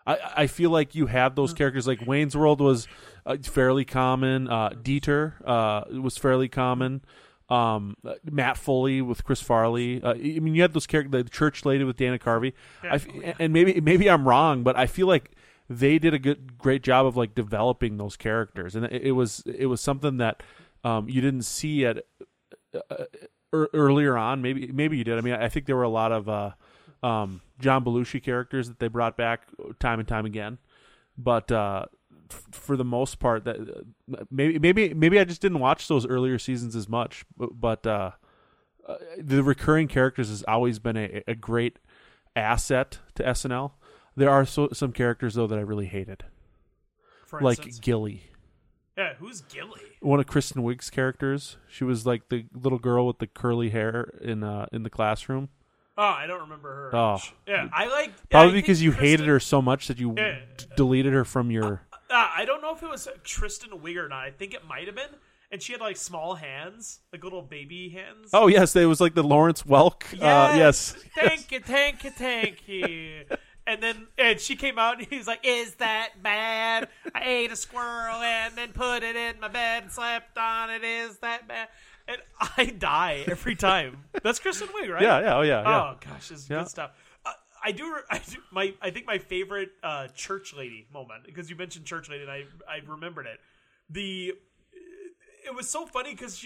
I, 0.08 0.32
I 0.36 0.46
feel 0.46 0.70
like 0.70 0.94
you 0.94 1.06
had 1.06 1.36
those 1.36 1.52
characters 1.52 1.86
like 1.86 2.06
Wayne's 2.06 2.34
World 2.34 2.60
was 2.60 2.88
uh, 3.26 3.36
fairly 3.42 3.84
common. 3.84 4.48
Uh, 4.48 4.70
Dieter 4.70 5.34
uh, 5.44 6.00
was 6.00 6.16
fairly 6.16 6.48
common. 6.48 7.02
Um, 7.50 7.96
Matt 8.24 8.56
Foley 8.56 9.02
with 9.02 9.24
Chris 9.24 9.40
Farley. 9.40 10.02
Uh, 10.02 10.12
I 10.14 10.40
mean, 10.40 10.54
you 10.54 10.62
had 10.62 10.72
those 10.72 10.86
characters, 10.86 11.24
the 11.24 11.30
church 11.30 11.64
lady 11.64 11.84
with 11.84 11.96
Dana 11.96 12.18
Carvey. 12.18 12.54
I 12.82 12.96
f- 12.96 13.06
and 13.38 13.52
maybe 13.52 13.80
maybe 13.80 14.08
I'm 14.10 14.26
wrong, 14.26 14.62
but 14.62 14.76
I 14.76 14.86
feel 14.86 15.06
like 15.06 15.32
they 15.70 15.98
did 15.98 16.14
a 16.14 16.18
good 16.18 16.58
great 16.58 16.82
job 16.82 17.06
of 17.06 17.16
like 17.16 17.34
developing 17.34 17.96
those 17.96 18.16
characters, 18.16 18.74
and 18.74 18.84
it, 18.86 19.02
it 19.02 19.12
was 19.12 19.42
it 19.46 19.66
was 19.66 19.80
something 19.80 20.18
that 20.18 20.42
um, 20.84 21.08
you 21.08 21.20
didn't 21.20 21.42
see 21.42 21.86
at 21.86 22.04
uh, 22.74 23.04
er, 23.54 23.70
earlier 23.72 24.16
on. 24.16 24.42
Maybe 24.42 24.66
maybe 24.66 24.98
you 24.98 25.04
did. 25.04 25.16
I 25.16 25.22
mean, 25.22 25.34
I 25.34 25.48
think 25.48 25.64
there 25.64 25.76
were 25.76 25.82
a 25.82 25.88
lot 25.88 26.12
of 26.12 26.28
uh, 26.28 26.50
um, 27.02 27.40
John 27.60 27.84
Belushi 27.84 28.22
characters 28.22 28.68
that 28.68 28.78
they 28.78 28.88
brought 28.88 29.16
back 29.16 29.46
time 29.78 29.98
and 29.98 30.08
time 30.08 30.26
again, 30.26 30.58
but 31.16 31.50
uh, 31.52 31.86
f- 32.30 32.42
for 32.50 32.76
the 32.76 32.84
most 32.84 33.18
part, 33.18 33.44
that 33.44 33.56
uh, 33.56 34.24
maybe 34.30 34.58
maybe 34.58 34.94
maybe 34.94 35.18
I 35.20 35.24
just 35.24 35.40
didn't 35.40 35.60
watch 35.60 35.88
those 35.88 36.06
earlier 36.06 36.38
seasons 36.38 36.74
as 36.76 36.88
much. 36.88 37.24
But, 37.36 37.60
but 37.60 37.86
uh, 37.86 38.10
uh, 38.86 38.96
the 39.18 39.42
recurring 39.42 39.88
characters 39.88 40.28
has 40.28 40.42
always 40.48 40.78
been 40.78 40.96
a, 40.96 41.22
a 41.26 41.34
great 41.34 41.78
asset 42.34 42.98
to 43.16 43.22
SNL. 43.22 43.72
There 44.16 44.30
are 44.30 44.44
so, 44.44 44.68
some 44.72 44.92
characters 44.92 45.34
though 45.34 45.46
that 45.46 45.58
I 45.58 45.62
really 45.62 45.86
hated, 45.86 46.24
For 47.26 47.40
like 47.40 47.58
instance. 47.58 47.78
Gilly. 47.78 48.22
yeah, 48.96 49.14
who's 49.18 49.42
Gilly? 49.42 49.80
one 50.00 50.18
of 50.18 50.26
Kristen 50.26 50.62
Wiig's 50.62 50.90
characters. 50.90 51.56
She 51.68 51.84
was 51.84 52.04
like 52.06 52.28
the 52.28 52.46
little 52.52 52.78
girl 52.80 53.06
with 53.06 53.18
the 53.18 53.26
curly 53.28 53.70
hair 53.70 54.18
in 54.20 54.42
uh 54.42 54.66
in 54.72 54.82
the 54.82 54.90
classroom. 54.90 55.50
Oh, 55.98 56.02
I 56.04 56.26
don't 56.28 56.42
remember 56.42 56.68
her. 56.92 56.96
Oh. 56.96 57.18
yeah, 57.46 57.68
I 57.72 57.88
like 57.88 58.12
Probably 58.30 58.52
I 58.52 58.60
because 58.60 58.80
you 58.80 58.92
hated 58.92 59.26
her 59.26 59.40
so 59.40 59.60
much 59.60 59.88
that 59.88 59.98
you 59.98 60.14
Yeah. 60.16 60.38
d- 60.56 60.64
deleted 60.76 61.12
her 61.12 61.24
from 61.24 61.50
your. 61.50 61.82
Uh, 61.92 62.28
I 62.36 62.44
don't 62.46 62.62
know 62.62 62.72
if 62.74 62.82
it 62.84 62.88
was 62.88 63.08
Kristen 63.24 63.70
Wiig 63.70 63.96
or 63.96 64.08
not. 64.08 64.24
I 64.24 64.30
think 64.30 64.54
it 64.54 64.64
might 64.66 64.86
have 64.86 64.94
been. 64.94 65.10
And 65.50 65.60
she 65.62 65.72
had 65.72 65.80
like 65.80 65.96
small 65.96 66.36
hands, 66.36 67.00
like 67.12 67.24
little 67.24 67.42
baby 67.42 67.88
hands. 67.88 68.30
Oh 68.32 68.46
yes, 68.46 68.76
it 68.76 68.84
was 68.84 69.00
like 69.00 69.14
the 69.14 69.22
Lawrence 69.24 69.62
Welk. 69.64 70.04
Uh, 70.14 70.56
yes. 70.56 70.94
Thank 71.16 71.50
you, 71.52 71.60
thank 71.60 72.04
you, 72.04 72.10
thank 72.10 72.68
you. 72.68 73.24
And 73.66 73.82
then 73.82 74.06
and 74.18 74.38
she 74.40 74.56
came 74.56 74.78
out 74.78 74.98
and 74.98 75.06
he 75.08 75.16
was 75.18 75.26
like, 75.26 75.40
Is 75.42 75.74
that 75.76 76.22
bad? 76.22 76.88
I 77.14 77.22
ate 77.24 77.50
a 77.52 77.56
squirrel 77.56 78.16
and 78.22 78.54
then 78.56 78.72
put 78.72 79.02
it 79.02 79.16
in 79.16 79.40
my 79.40 79.48
bed 79.48 79.82
and 79.84 79.92
slept 79.92 80.38
on 80.38 80.70
it. 80.70 80.84
Is 80.84 81.18
that 81.18 81.48
bad? 81.48 81.68
And 82.08 82.16
I 82.56 82.64
die 82.66 83.24
every 83.28 83.54
time. 83.54 84.04
That's 84.22 84.38
Kristen 84.38 84.68
Wiig, 84.68 84.88
right? 84.92 85.02
Yeah, 85.02 85.20
yeah, 85.20 85.36
oh 85.36 85.42
yeah, 85.42 85.62
yeah. 85.62 85.80
Oh 85.92 85.96
gosh, 86.00 86.30
this 86.30 86.40
is 86.40 86.50
Yeah. 86.50 86.60
good 86.60 86.68
stuff. 86.68 86.90
Uh, 87.26 87.32
I 87.62 87.72
do, 87.72 87.96
I 88.10 88.18
do. 88.18 88.38
My, 88.50 88.72
I 88.80 88.90
think 88.90 89.06
my 89.06 89.18
favorite 89.18 89.70
uh, 89.82 90.08
church 90.08 90.54
lady 90.56 90.86
moment 90.92 91.24
because 91.26 91.50
you 91.50 91.56
mentioned 91.56 91.84
church 91.84 92.08
lady, 92.08 92.22
and 92.22 92.30
I, 92.32 92.44
I 92.68 92.80
remembered 92.86 93.26
it. 93.26 93.38
The, 93.90 94.32
it 95.46 95.54
was 95.54 95.68
so 95.68 95.84
funny 95.86 96.12
because 96.14 96.44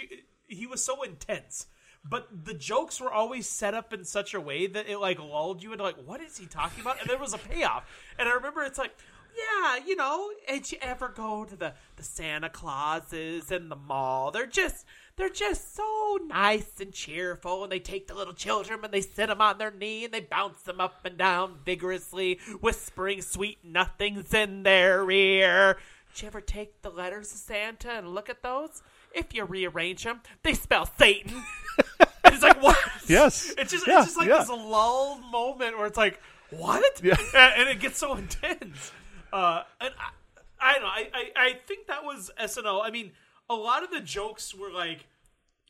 he 0.49 0.67
was 0.67 0.85
so 0.85 1.03
intense, 1.03 1.67
but 2.05 2.45
the 2.45 2.55
jokes 2.55 3.01
were 3.01 3.13
always 3.13 3.49
set 3.49 3.73
up 3.75 3.93
in 3.93 4.05
such 4.05 4.35
a 4.35 4.41
way 4.41 4.67
that 4.67 4.89
it 4.89 4.99
like 4.99 5.21
lulled 5.21 5.63
you 5.63 5.71
into 5.73 5.85
like, 5.85 5.97
what 6.05 6.21
is 6.21 6.37
he 6.39 6.47
talking 6.47 6.81
about? 6.81 7.01
And 7.01 7.09
there 7.09 7.19
was 7.19 7.35
a 7.35 7.39
payoff, 7.39 7.85
and 8.19 8.29
I 8.29 8.33
remember 8.33 8.63
it's 8.65 8.79
like. 8.79 8.95
Yeah, 9.35 9.79
you 9.87 9.97
know, 9.97 10.29
did 10.47 10.71
you 10.71 10.77
ever 10.83 11.09
go 11.09 11.47
to 11.47 11.57
the, 11.57 11.73
the 11.97 12.03
Santa 12.03 12.51
Clauses 12.51 13.51
in 13.51 13.71
the 13.71 13.77
mall? 13.77 14.31
They're 14.31 14.45
just 14.45 14.85
they're 15.17 15.29
just 15.29 15.75
so 15.75 16.19
nice 16.27 16.81
and 16.81 16.93
cheerful, 16.93 17.63
and 17.63 17.73
they 17.73 17.79
take 17.79 18.07
the 18.07 18.15
little 18.15 18.33
children 18.35 18.81
and 18.83 18.93
they 18.93 19.01
sit 19.01 19.29
them 19.29 19.41
on 19.41 19.59
their 19.59 19.71
knee 19.71 20.05
and 20.05 20.13
they 20.15 20.21
bounce 20.21 20.63
them 20.63 20.81
up 20.81 21.05
and 21.05 21.19
down 21.19 21.59
vigorously, 21.65 22.39
whispering 22.61 23.23
sweet 23.23 23.59
nothings 23.65 24.33
in 24.33 24.63
their 24.63 25.11
ear. 25.11 25.79
Did 26.15 26.23
you 26.23 26.29
ever 26.29 26.41
take 26.41 26.83
the 26.83 26.91
letters 26.91 27.33
of 27.33 27.39
Santa 27.39 27.91
and 27.91 28.09
look 28.15 28.29
at 28.29 28.43
those? 28.43 28.83
If 29.15 29.35
you 29.35 29.45
rearrange 29.45 30.05
them, 30.05 30.21
they 30.43 30.55
spell 30.55 30.89
Satan. 30.99 31.43
it's 32.27 32.43
like 32.43 32.63
what? 32.63 32.79
Yes. 33.07 33.53
It's 33.57 33.73
just 33.73 33.87
Yeah, 33.87 33.99
it's 33.99 34.07
just 34.09 34.19
like 34.19 34.29
yeah. 34.29 34.39
this 34.39 34.49
lull 34.49 35.19
moment 35.19 35.77
where 35.79 35.87
it's 35.87 35.97
like 35.97 36.21
what? 36.51 37.01
Yeah. 37.03 37.17
and, 37.35 37.61
and 37.61 37.69
it 37.69 37.81
gets 37.81 37.99
so 37.99 38.15
intense. 38.17 38.93
Uh, 39.33 39.63
and 39.81 39.93
I, 39.99 40.11
I 40.61 40.73
don't 40.75 40.83
know. 40.83 40.89
I, 40.89 41.09
I, 41.15 41.31
I 41.37 41.53
think 41.67 41.87
that 41.87 42.05
was 42.05 42.31
SNL. 42.41 42.83
I 42.85 42.91
mean, 42.91 43.13
a 43.51 43.55
lot 43.55 43.83
of 43.83 43.91
the 43.91 44.01
jokes 44.01 44.55
were 44.55 44.71
like 44.71 45.07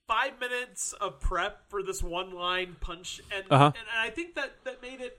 five 0.06 0.38
minutes 0.40 0.92
of 0.94 1.20
prep 1.20 1.68
for 1.68 1.82
this 1.82 2.02
one 2.02 2.32
line 2.34 2.76
punch, 2.80 3.20
and 3.34 3.44
Uh-huh. 3.50 3.64
and, 3.66 3.74
and 3.76 3.98
I 3.98 4.10
think 4.10 4.34
that 4.34 4.64
that 4.64 4.82
made 4.82 5.00
it. 5.00 5.18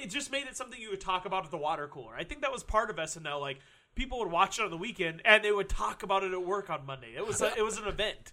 it 0.00 0.08
just 0.10 0.30
made 0.30 0.46
it 0.46 0.56
something 0.56 0.80
you 0.80 0.90
would 0.90 1.00
talk 1.00 1.24
about 1.26 1.44
at 1.44 1.50
the 1.50 1.56
water 1.56 1.88
cooler. 1.88 2.14
I 2.16 2.24
think 2.24 2.42
that 2.42 2.52
was 2.52 2.62
part 2.62 2.90
of 2.90 2.96
SNL. 2.96 3.40
Like 3.40 3.58
people 3.94 4.18
would 4.20 4.30
watch 4.30 4.58
it 4.58 4.64
on 4.64 4.70
the 4.70 4.76
weekend 4.76 5.20
and 5.24 5.42
they 5.44 5.50
would 5.52 5.68
talk 5.68 6.02
about 6.02 6.22
it 6.22 6.32
at 6.32 6.42
work 6.44 6.70
on 6.70 6.86
Monday. 6.86 7.14
It 7.16 7.26
was 7.26 7.40
a, 7.42 7.56
it 7.56 7.64
was 7.64 7.76
an 7.76 7.86
event. 7.88 8.32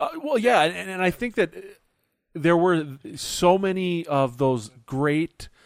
Uh, 0.00 0.10
well, 0.22 0.38
yeah, 0.38 0.62
and, 0.62 0.90
and 0.90 1.02
I 1.02 1.10
think 1.10 1.34
that 1.36 1.54
uh, 1.56 1.60
there 2.34 2.56
were 2.56 2.98
so 3.16 3.58
many 3.58 4.06
of 4.06 4.38
those 4.38 4.70
great 4.86 5.48
uh, 5.52 5.57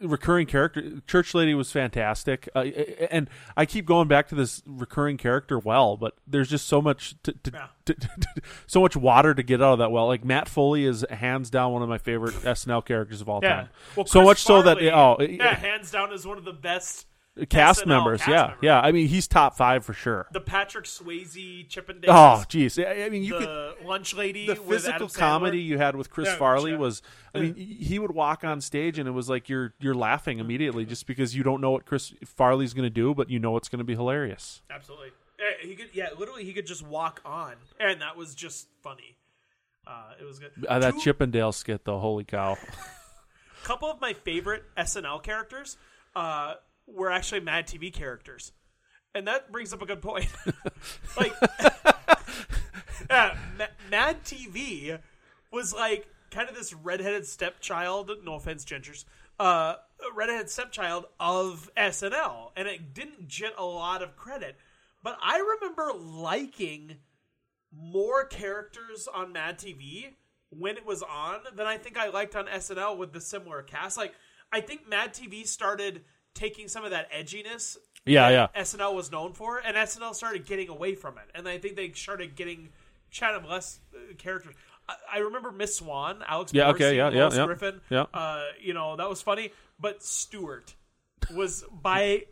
recurring 0.00 0.46
character. 0.46 1.00
Church 1.06 1.34
Lady 1.34 1.54
was 1.54 1.70
fantastic, 1.72 2.48
uh, 2.54 2.60
and 3.10 3.28
I 3.56 3.66
keep 3.66 3.86
going 3.86 4.08
back 4.08 4.28
to 4.28 4.34
this 4.34 4.62
recurring 4.66 5.16
character 5.16 5.58
well, 5.58 5.96
but 5.96 6.14
there's 6.26 6.48
just 6.48 6.66
so 6.66 6.80
much, 6.82 7.14
to, 7.22 7.32
to, 7.32 7.50
Yeah. 7.54 7.66
to- 7.86 8.08
so 8.66 8.80
much 8.80 8.96
water 8.96 9.34
to 9.34 9.42
get 9.42 9.62
out 9.62 9.74
of 9.74 9.78
that 9.80 9.90
well. 9.90 10.06
Like 10.06 10.24
Matt 10.24 10.48
Foley 10.48 10.84
is 10.84 11.04
hands 11.10 11.50
down 11.50 11.72
one 11.72 11.82
of 11.82 11.88
my 11.88 11.98
favorite 11.98 12.34
SNL 12.34 12.84
characters 12.84 13.20
of 13.20 13.28
all 13.28 13.40
Yeah. 13.42 13.54
time. 13.56 13.68
Well, 13.96 14.06
so 14.06 14.22
much 14.22 14.42
so 14.42 14.62
that 14.62 14.78
oh, 14.82 15.16
yeah, 15.20 15.54
hands 15.54 15.90
down 15.90 16.12
is 16.12 16.26
one 16.26 16.38
of 16.38 16.44
the 16.44 16.52
best. 16.52 17.06
Cast 17.50 17.82
SNL 17.82 17.86
members, 17.86 18.20
cast 18.20 18.28
yeah, 18.30 18.42
members. 18.42 18.58
yeah. 18.62 18.80
I 18.80 18.92
mean, 18.92 19.08
he's 19.08 19.28
top 19.28 19.56
five 19.56 19.84
for 19.84 19.92
sure. 19.92 20.26
The 20.32 20.40
Patrick 20.40 20.86
Swayze, 20.86 21.68
Chippendales. 21.68 22.04
Oh, 22.08 22.44
jeez. 22.48 22.82
I 22.82 23.04
I 23.04 23.08
mean, 23.10 23.22
you 23.24 23.36
could 23.38 23.74
lunch 23.84 24.14
lady. 24.14 24.46
the 24.46 24.54
with 24.54 24.68
physical 24.68 24.94
Adam 24.94 25.08
Sandler. 25.08 25.18
comedy 25.18 25.58
you 25.60 25.76
had 25.78 25.96
with 25.96 26.08
Chris 26.10 26.28
Yeah, 26.28 26.36
Farley 26.36 26.70
yeah. 26.72 26.78
was 26.78 27.02
I 27.34 27.40
mean 27.40 27.54
he 27.54 27.98
would 27.98 28.12
walk 28.12 28.42
on 28.44 28.60
stage 28.60 28.98
and 28.98 29.06
it 29.06 29.12
was 29.12 29.28
like 29.28 29.48
you're 29.48 29.74
you're 29.80 29.94
laughing 29.94 30.38
immediately 30.38 30.86
just 30.86 31.06
because 31.06 31.36
you 31.36 31.42
don't 31.42 31.60
know 31.60 31.70
what 31.72 31.84
Chris 31.84 32.14
Farley's 32.24 32.72
going 32.72 32.86
to 32.86 32.90
do 32.90 33.14
but 33.14 33.28
you 33.30 33.38
know 33.38 33.56
it's 33.58 33.68
going 33.68 33.78
to 33.80 33.84
be 33.84 33.94
hilarious. 33.94 34.62
Absolutely. 34.70 35.08
Eh, 35.38 35.66
He 35.68 35.74
could, 35.74 35.88
yeah, 35.92 36.08
literally, 36.18 36.44
he 36.44 36.54
could 36.54 36.66
just 36.66 36.86
walk 36.86 37.20
on, 37.26 37.52
and 37.78 38.00
that 38.00 38.16
was 38.16 38.34
just 38.34 38.68
funny. 38.82 39.18
Uh, 39.86 40.12
it 40.18 40.24
was 40.24 40.38
good. 40.38 40.50
Uh, 40.66 40.78
that 40.78 40.94
Two- 40.94 41.00
Chippendale 41.00 41.52
skit 41.52 41.84
though, 41.84 41.98
holy 41.98 42.24
cow. 42.24 42.52
A 42.54 43.64
couple 43.66 43.90
of 43.90 44.00
my 44.00 44.14
favorite 44.14 44.64
SNL 44.78 45.22
characters 45.22 45.76
uh, 46.16 46.54
were 46.86 47.10
actually 47.10 47.40
Mad 47.40 47.66
TV 47.66 47.92
characters, 47.92 48.52
and 49.14 49.26
that 49.26 49.52
brings 49.52 49.72
up 49.72 49.82
a 49.82 49.86
good 49.86 50.02
point. 50.02 50.28
like, 51.16 51.32
Ma- 53.10 53.66
Mad 53.90 54.24
TV 54.24 54.98
was 55.52 55.74
like 55.74 56.08
kind 56.30 56.48
of 56.48 56.54
this 56.54 56.72
redheaded 56.72 57.26
stepchild. 57.26 58.10
No 58.24 58.34
offense, 58.34 58.64
gingers. 58.64 59.04
Uh, 59.38 59.74
redheaded 60.14 60.50
stepchild 60.50 61.06
of 61.20 61.70
SNL, 61.76 62.50
and 62.56 62.68
it 62.68 62.94
didn't 62.94 63.28
get 63.28 63.52
a 63.58 63.64
lot 63.64 64.02
of 64.02 64.16
credit. 64.16 64.56
But 65.02 65.18
I 65.22 65.38
remember 65.38 65.92
liking 65.98 66.96
more 67.72 68.24
characters 68.24 69.08
on 69.12 69.32
Mad 69.32 69.58
TV 69.58 70.14
when 70.50 70.76
it 70.76 70.86
was 70.86 71.02
on 71.02 71.40
than 71.54 71.66
I 71.66 71.78
think 71.78 71.98
I 71.98 72.08
liked 72.08 72.36
on 72.36 72.46
SNL 72.46 72.96
with 72.96 73.12
the 73.12 73.20
similar 73.20 73.62
cast. 73.62 73.96
Like, 73.96 74.14
I 74.52 74.60
think 74.60 74.88
Mad 74.88 75.12
TV 75.12 75.46
started 75.46 76.04
taking 76.36 76.68
some 76.68 76.84
of 76.84 76.92
that 76.92 77.10
edginess 77.10 77.76
Yeah, 78.04 78.28
yeah. 78.28 78.46
SNL 78.56 78.94
was 78.94 79.10
known 79.10 79.32
for, 79.32 79.58
and 79.58 79.76
SNL 79.76 80.14
started 80.14 80.46
getting 80.46 80.68
away 80.68 80.94
from 80.94 81.18
it. 81.18 81.24
And 81.34 81.48
I 81.48 81.58
think 81.58 81.74
they 81.74 81.90
started 81.92 82.36
getting 82.36 82.68
of 83.34 83.44
less 83.50 83.80
uh, 83.94 84.14
characters. 84.18 84.54
I, 84.88 84.94
I 85.14 85.18
remember 85.18 85.50
Miss 85.50 85.74
Swan, 85.76 86.22
Alex 86.28 86.52
Yeah, 86.54 86.68
okay, 86.68 86.94
Borstein, 86.94 86.96
yeah, 86.96 87.10
yeah, 87.10 87.34
yeah, 87.34 87.44
Griffin. 87.46 87.80
yeah. 87.90 88.04
Uh, 88.14 88.44
you 88.60 88.74
know, 88.74 88.94
that 88.96 89.08
was 89.08 89.22
funny. 89.22 89.50
But 89.80 90.02
Stewart 90.04 90.74
was 91.34 91.64
by 91.72 92.24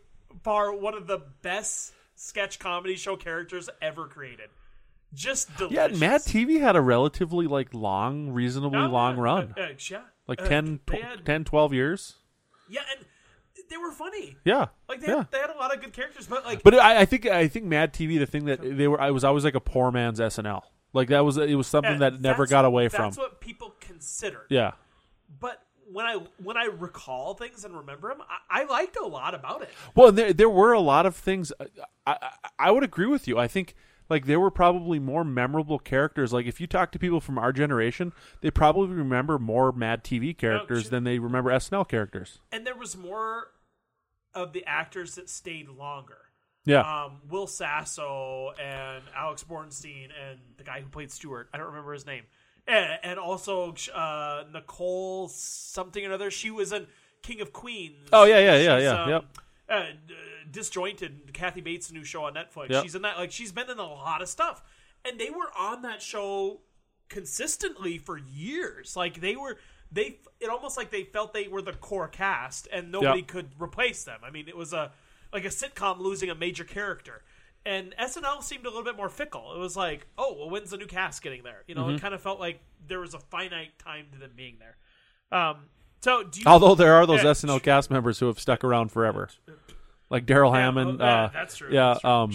far 0.43 0.71
one 0.73 0.93
of 0.93 1.07
the 1.07 1.19
best 1.41 1.91
sketch 2.15 2.59
comedy 2.59 2.95
show 2.95 3.17
characters 3.17 3.69
ever 3.81 4.07
created. 4.07 4.49
Just 5.13 5.49
Yeah, 5.59 5.87
delicious. 5.87 5.99
Mad 5.99 6.21
TV 6.21 6.59
had 6.61 6.75
a 6.75 6.81
relatively 6.81 7.47
like 7.47 7.73
long, 7.73 8.29
reasonably 8.29 8.79
long 8.87 9.15
yeah, 9.17 9.21
run. 9.21 9.53
uh, 9.57 9.61
uh, 9.61 9.67
yeah. 9.89 10.01
Like 10.27 10.41
Uh, 10.41 10.47
10, 10.47 10.79
tw- 10.87 10.91
had- 11.01 11.25
10 11.25 11.43
12 11.45 11.73
years. 11.73 12.15
Yeah, 12.69 12.81
and 12.95 13.05
they 13.69 13.77
were 13.77 13.91
funny. 13.91 14.37
Yeah. 14.45 14.67
Like 14.87 15.01
they, 15.01 15.07
yeah. 15.07 15.17
had, 15.17 15.31
they 15.31 15.39
had 15.39 15.49
a 15.49 15.57
lot 15.57 15.73
of 15.73 15.81
good 15.81 15.93
characters, 15.93 16.27
but 16.27 16.45
like 16.45 16.63
But 16.63 16.75
I, 16.75 17.01
I 17.01 17.05
think 17.05 17.25
I 17.25 17.47
think 17.47 17.65
Mad 17.65 17.93
TV 17.93 18.19
the 18.19 18.25
thing 18.25 18.45
that 18.45 18.61
they 18.61 18.87
were 18.87 18.99
I 18.99 19.11
was 19.11 19.23
always 19.23 19.43
like 19.43 19.55
a 19.55 19.59
poor 19.59 19.91
man's 19.91 20.19
SNL. 20.19 20.61
Like 20.93 21.09
that 21.09 21.25
was 21.25 21.37
it 21.37 21.55
was 21.55 21.67
something 21.67 21.93
Yeah, 21.93 22.09
that 22.09 22.21
never 22.21 22.47
got 22.47 22.65
away 22.65 22.87
from. 22.89 23.05
That's 23.05 23.17
what 23.17 23.41
people 23.41 23.75
considered. 23.79 24.47
Yeah. 24.49 24.71
But 25.39 25.61
when 25.91 26.05
I 26.05 26.19
when 26.41 26.57
I 26.57 26.65
recall 26.65 27.33
things 27.33 27.65
and 27.65 27.75
remember 27.75 28.09
them, 28.09 28.21
I, 28.49 28.61
I 28.61 28.65
liked 28.65 28.97
a 28.97 29.05
lot 29.05 29.35
about 29.35 29.61
it. 29.61 29.69
Well, 29.95 30.11
there 30.11 30.33
there 30.33 30.49
were 30.49 30.73
a 30.73 30.79
lot 30.79 31.05
of 31.05 31.15
things. 31.15 31.51
Uh, 31.59 31.65
I, 32.05 32.17
I 32.21 32.29
I 32.59 32.71
would 32.71 32.83
agree 32.83 33.07
with 33.07 33.27
you. 33.27 33.37
I 33.37 33.47
think 33.47 33.75
like 34.09 34.25
there 34.25 34.39
were 34.39 34.51
probably 34.51 34.99
more 34.99 35.23
memorable 35.23 35.79
characters. 35.79 36.31
Like 36.31 36.45
if 36.45 36.61
you 36.61 36.67
talk 36.67 36.91
to 36.93 36.99
people 36.99 37.19
from 37.19 37.37
our 37.37 37.51
generation, 37.51 38.13
they 38.41 38.51
probably 38.51 38.95
remember 38.95 39.39
more 39.39 39.71
Mad 39.71 40.03
TV 40.03 40.37
characters 40.37 40.89
than 40.89 41.03
they 41.03 41.19
remember 41.19 41.51
SNL 41.51 41.87
characters. 41.87 42.39
And 42.51 42.65
there 42.65 42.75
was 42.75 42.95
more 42.95 43.47
of 44.35 44.53
the 44.53 44.65
actors 44.65 45.15
that 45.15 45.29
stayed 45.29 45.69
longer. 45.69 46.17
Yeah, 46.65 46.81
Um, 47.05 47.21
Will 47.29 47.47
Sasso 47.47 48.51
and 48.59 49.03
Alex 49.15 49.43
Bornstein 49.43 50.05
and 50.05 50.39
the 50.57 50.63
guy 50.63 50.81
who 50.81 50.87
played 50.87 51.11
Stewart. 51.11 51.47
I 51.53 51.57
don't 51.57 51.67
remember 51.67 51.93
his 51.93 52.05
name. 52.05 52.23
And, 52.67 52.99
and 53.03 53.19
also 53.19 53.75
uh, 53.93 54.43
Nicole 54.51 55.27
something 55.27 56.03
or 56.03 56.13
other. 56.13 56.31
She 56.31 56.49
was 56.49 56.73
in 56.73 56.87
King 57.21 57.41
of 57.41 57.53
Queens. 57.53 58.09
Oh, 58.11 58.23
yeah, 58.23 58.39
yeah, 58.39 58.57
yeah, 58.57 58.77
yeah, 58.79 59.03
um, 59.03 59.09
yep. 59.09 59.25
Uh, 59.69 59.85
disjointed. 60.49 61.33
Kathy 61.33 61.61
Bates' 61.61 61.91
new 61.91 62.03
show 62.03 62.25
on 62.25 62.33
Netflix. 62.33 62.69
Yep. 62.69 62.83
She's 62.83 62.95
in 62.95 63.03
that. 63.03 63.17
Like 63.17 63.31
she's 63.31 63.51
been 63.51 63.69
in 63.69 63.77
a 63.77 63.83
lot 63.83 64.21
of 64.21 64.29
stuff, 64.29 64.63
and 65.03 65.19
they 65.19 65.29
were 65.29 65.51
on 65.57 65.83
that 65.83 66.01
show 66.01 66.61
consistently 67.09 67.97
for 67.97 68.17
years. 68.17 68.95
Like 68.95 69.21
they 69.21 69.35
were. 69.35 69.57
They 69.91 70.19
it 70.39 70.49
almost 70.49 70.77
like 70.77 70.91
they 70.91 71.03
felt 71.03 71.33
they 71.33 71.47
were 71.47 71.61
the 71.61 71.73
core 71.73 72.07
cast, 72.07 72.67
and 72.71 72.91
nobody 72.91 73.19
Yep. 73.19 73.27
could 73.27 73.49
replace 73.59 74.03
them. 74.03 74.19
I 74.23 74.31
mean, 74.31 74.47
it 74.47 74.57
was 74.57 74.73
a 74.73 74.91
like 75.33 75.45
a 75.45 75.49
sitcom 75.49 75.99
losing 75.99 76.29
a 76.29 76.35
major 76.35 76.63
character. 76.63 77.23
And 77.67 77.95
SNL 77.99 78.43
seemed 78.43 78.65
a 78.65 78.69
little 78.69 78.83
bit 78.83 78.95
more 78.95 79.09
fickle. 79.09 79.53
It 79.55 79.57
was 79.59 79.75
like, 79.75 80.05
oh, 80.19 80.35
well, 80.37 80.49
when's 80.51 80.69
the 80.69 80.77
new 80.77 80.85
cast 80.85 81.23
getting 81.23 81.41
there? 81.41 81.63
You 81.67 81.73
know, 81.73 81.85
Mm-hmm. 81.85 81.95
it 81.95 82.01
kind 82.01 82.13
of 82.13 82.21
felt 82.21 82.39
like 82.39 82.59
there 82.87 82.99
was 82.99 83.15
a 83.15 83.19
finite 83.19 83.79
time 83.79 84.05
to 84.13 84.19
them 84.19 84.31
being 84.35 84.57
there. 84.59 84.77
Um, 85.37 85.57
so 86.01 86.21
do 86.21 86.41
you? 86.41 86.45
although 86.45 86.75
there 86.75 86.93
are 86.93 87.07
those 87.07 87.23
Yeah, 87.23 87.31
SNL 87.31 87.63
cast 87.63 87.89
members 87.89 88.19
who 88.19 88.27
have 88.27 88.39
stuck 88.39 88.63
around 88.63 88.91
forever, 88.91 89.29
like 90.11 90.27
Darrell 90.27 90.53
Yeah, 90.53 90.59
Hammond. 90.61 90.99
well, 90.99 91.07
yeah, 91.07 91.23
uh, 91.23 91.27
that's 91.33 91.57
true. 91.57 91.69
Yeah, 91.71 91.87
that's 91.93 92.01
true. 92.01 92.09
um, 92.11 92.31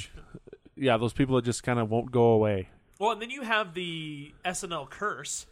yeah, 0.77 0.97
those 0.97 1.13
people 1.13 1.37
that 1.37 1.45
just 1.45 1.63
kind 1.63 1.79
of 1.79 1.89
won't 1.91 2.11
go 2.11 2.25
away. 2.33 2.69
Well, 2.99 3.13
and 3.13 3.23
then 3.23 3.31
you 3.31 3.43
have 3.43 3.75
the 3.75 4.35
SNL 4.45 4.91
curse. 4.91 5.47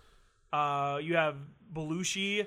Uh, 0.53 0.99
you 1.03 1.17
have 1.17 1.37
Belushi 1.73 2.47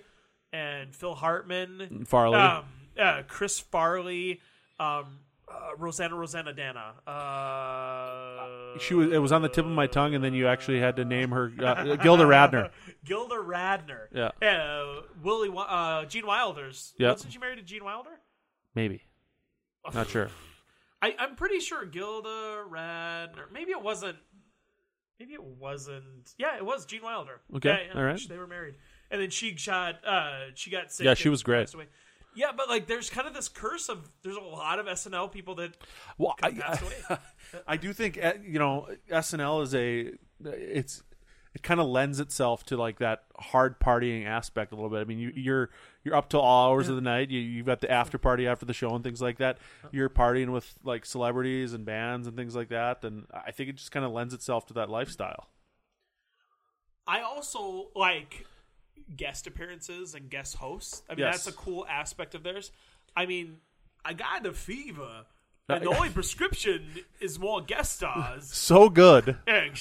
and 0.54 0.96
Phil 0.96 1.14
Hartman, 1.16 2.06
Farley. 2.06 2.38
um, 2.38 2.66
uh, 3.00 3.22
Chris 3.28 3.60
Farley, 3.60 4.42
um, 4.80 5.20
uh, 5.48 5.76
Rosanna 5.78 6.16
Rosanna 6.16 6.54
Dana. 6.54 6.94
Uh, 7.08 8.80
she 8.80 8.94
was. 8.94 9.12
It 9.12 9.20
was 9.20 9.32
on 9.32 9.42
the 9.42 9.50
tip 9.50 9.66
of 9.66 9.72
my 9.72 9.88
tongue, 9.88 10.16
and 10.16 10.24
then 10.24 10.34
you 10.34 10.48
actually 10.48 10.80
had 10.80 10.96
to 10.98 11.06
name 11.06 11.32
her 11.32 11.52
uh, 11.60 11.96
Gilda 11.98 12.24
Radner. 12.24 12.70
Gilda 13.06 13.36
Radner. 13.36 14.08
Yeah. 14.14 14.32
Uh, 14.48 15.02
Willie. 15.24 15.52
Uh, 15.56 16.06
Gene 16.06 16.26
Wilder's. 16.26 16.94
Yeah. 16.98 17.12
Wasn't 17.12 17.32
she 17.34 17.40
married 17.40 17.58
to 17.58 17.64
Gene 17.64 17.84
Wilder? 17.84 18.20
Maybe. 18.76 19.02
Not 19.94 20.10
sure. 20.10 20.30
I, 21.04 21.16
I'm 21.18 21.36
pretty 21.36 21.60
sure 21.60 21.84
Gilda 21.86 22.64
Radner. 22.70 23.52
Maybe 23.52 23.72
it 23.72 23.82
wasn't. 23.82 24.18
Maybe 25.22 25.36
it 25.36 25.44
wasn't. 25.44 26.34
Yeah, 26.40 26.58
it 26.58 26.66
was 26.66 26.84
Gene 26.88 27.04
Wilder. 27.04 27.42
Okay, 27.58 27.86
Yeah, 27.88 27.96
all 28.00 28.04
right. 28.04 28.20
They 28.28 28.40
were 28.40 28.48
married, 28.48 28.74
and 29.12 29.22
then 29.22 29.30
she 29.30 29.56
shot. 29.56 30.04
Uh, 30.04 30.46
she 30.56 30.72
got 30.72 30.92
sick. 30.92 31.06
Yeah, 31.06 31.14
she 31.14 31.30
was 31.30 31.44
great. 31.44 31.72
Yeah, 32.34 32.52
but 32.58 32.70
like, 32.70 32.88
there's 32.88 33.12
kind 33.12 33.28
of 33.28 33.36
this 33.36 33.48
curse 33.48 33.88
of 33.88 34.10
there's 34.24 34.36
a 34.36 34.40
lot 34.42 34.80
of 34.80 34.88
SNL 34.88 35.32
people 35.32 35.54
that 35.56 35.78
Well, 36.18 36.34
I, 36.42 36.54
passed 36.54 36.82
away. 36.82 37.20
I 37.68 37.78
do 37.78 37.94
think 37.94 38.18
uh, 38.24 38.34
you 38.44 38.58
know 38.58 38.88
SNL 39.12 39.62
is 39.62 39.76
a 39.76 40.14
it's 40.44 41.04
it 41.54 41.62
kind 41.62 41.80
of 41.80 41.86
lends 41.86 42.20
itself 42.20 42.64
to 42.66 42.78
like 42.78 42.98
that 42.98 43.26
hard 43.38 43.80
partying 43.80 44.26
aspect 44.26 44.72
a 44.72 44.76
little 44.76 44.90
bit. 44.90 45.02
I 45.02 45.04
mean, 45.04 45.20
you, 45.20 45.32
you're 45.36 45.70
you're 46.04 46.16
up 46.16 46.30
till 46.30 46.40
all 46.42 46.70
hours 46.72 46.90
of 46.90 46.96
the 46.96 47.02
night. 47.02 47.30
You 47.30 47.40
you've 47.40 47.66
got 47.66 47.82
the 47.82 47.92
after 47.92 48.18
party 48.18 48.48
after 48.48 48.66
the 48.66 48.74
show 48.74 48.94
and 48.96 49.04
things 49.04 49.22
like 49.22 49.38
that. 49.38 49.58
You're 49.92 50.10
partying 50.10 50.52
with 50.52 50.74
like 50.84 51.06
celebrities 51.06 51.74
and 51.74 51.86
bands 51.86 52.28
and 52.28 52.36
things 52.36 52.56
like 52.56 52.70
that. 52.70 53.04
And 53.04 53.26
I 53.34 53.52
think 53.52 53.70
it 53.70 53.76
just 53.76 53.92
kind 53.92 54.06
of 54.06 54.12
lends 54.12 54.34
itself 54.34 54.66
to 54.68 54.74
that 54.76 54.90
lifestyle. 54.90 55.48
I 57.08 57.22
also 57.22 57.88
like 57.96 58.46
guest 59.16 59.48
appearances 59.48 60.14
and 60.16 60.30
guest 60.30 60.56
hosts. 60.58 61.04
I 61.10 61.14
mean, 61.14 61.20
Yes. 61.26 61.44
that's 61.44 61.56
a 61.56 61.58
cool 61.58 61.86
aspect 61.90 62.36
of 62.36 62.44
theirs. 62.44 62.72
I 63.16 63.26
mean, 63.26 63.58
I 64.06 64.14
got 64.14 64.46
a 64.46 64.54
fever, 64.54 65.26
and 65.68 65.84
the 65.84 65.90
only 65.90 66.10
prescription 66.20 66.96
is 67.20 67.38
more 67.40 67.62
guest 67.62 67.94
stars. 67.98 68.52
So 68.54 68.90
good 68.90 69.38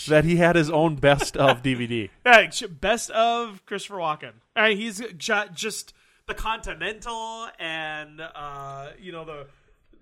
that 0.08 0.24
he 0.24 0.36
had 0.36 0.56
his 0.56 0.70
own 0.70 0.96
best 0.96 1.36
of 1.36 1.62
DVD. 1.62 2.10
yeah, 2.26 2.50
best 2.68 3.10
of 3.10 3.64
Christopher 3.66 3.96
Walken. 3.98 4.32
Uh, 4.56 4.68
he's 4.70 5.00
just 5.16 5.92
the 6.30 6.34
Continental 6.42 7.48
and 7.58 8.20
uh, 8.20 8.90
you 8.98 9.12
know 9.12 9.24
the 9.24 9.46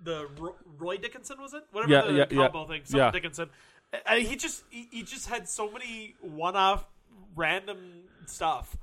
the 0.03 0.29
Roy 0.79 0.97
Dickinson 0.97 1.41
was 1.41 1.55
it? 1.55 1.65
Whatever 1.73 1.93
Yeah, 1.93 2.03
the 2.03 2.13
yeah, 2.13 2.25
yeah. 2.31 2.67
thing. 2.67 2.83
Some 2.85 3.01
Yeah. 3.01 3.11
Dickinson. 3.11 3.51
Uh, 4.07 4.17
he 4.17 4.37
just 4.37 4.65
he, 4.71 4.87
he 4.91 5.03
just 5.03 5.29
had 5.29 5.49
so 5.49 5.71
many 5.71 6.15
one 6.21 6.55
off 6.57 6.87
random 7.35 7.79
stuff, 8.27 8.77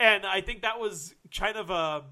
and 0.00 0.24
I 0.24 0.40
think 0.40 0.62
that 0.62 0.78
was 0.78 1.14
kind 1.36 1.56
of 1.56 1.70
a 1.70 2.02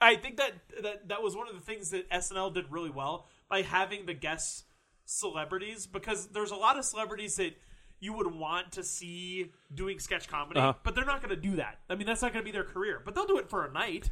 I 0.00 0.14
think 0.14 0.36
that, 0.36 0.52
that 0.82 1.08
that 1.08 1.22
was 1.22 1.34
one 1.36 1.48
of 1.48 1.54
the 1.54 1.60
things 1.60 1.90
that 1.90 2.08
SNL 2.10 2.54
did 2.54 2.70
really 2.70 2.90
well 2.90 3.26
by 3.48 3.62
having 3.62 4.06
the 4.06 4.14
guest 4.14 4.64
celebrities 5.06 5.86
because 5.86 6.28
there's 6.28 6.50
a 6.52 6.56
lot 6.56 6.78
of 6.78 6.84
celebrities 6.84 7.34
that 7.36 7.56
you 8.00 8.12
would 8.12 8.32
want 8.32 8.70
to 8.72 8.84
see 8.84 9.50
doing 9.74 9.98
sketch 9.98 10.28
comedy, 10.28 10.60
Uh-huh. 10.60 10.74
but 10.84 10.94
they're 10.94 11.04
not 11.04 11.20
going 11.20 11.34
to 11.34 11.40
do 11.50 11.56
that. 11.56 11.80
I 11.90 11.96
mean, 11.96 12.06
that's 12.06 12.22
not 12.22 12.32
going 12.32 12.44
to 12.44 12.48
be 12.48 12.52
their 12.52 12.62
career, 12.64 13.02
but 13.04 13.14
they'll 13.16 13.26
do 13.26 13.38
it 13.38 13.50
for 13.50 13.64
a 13.64 13.72
night. 13.72 14.10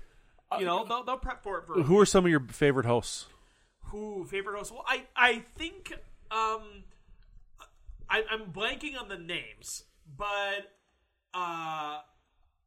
You 0.58 0.64
know, 0.64 0.84
they'll, 0.84 1.04
they'll 1.04 1.16
prep 1.16 1.42
for 1.42 1.58
it 1.58 1.66
for 1.66 1.82
Who 1.82 1.98
are 1.98 2.06
some 2.06 2.24
of 2.24 2.30
your 2.30 2.40
favorite 2.40 2.86
hosts? 2.86 3.26
who 3.90 4.24
favorite 4.24 4.56
hosts? 4.56 4.72
Well, 4.72 4.84
I 4.86 5.04
I 5.14 5.44
think 5.56 5.92
um, 6.30 6.84
I, 8.08 8.22
I'm 8.30 8.52
blanking 8.52 9.00
on 9.00 9.08
the 9.08 9.18
names, 9.18 9.84
but 10.16 10.72
uh, 11.34 12.00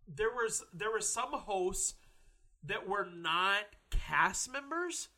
there 0.07 0.29
was 0.29 0.63
there 0.73 0.91
were 0.91 1.01
some 1.01 1.31
hosts 1.31 1.95
that 2.63 2.87
were 2.87 3.07
not 3.13 3.63
cast 3.91 4.51
members, 4.51 5.09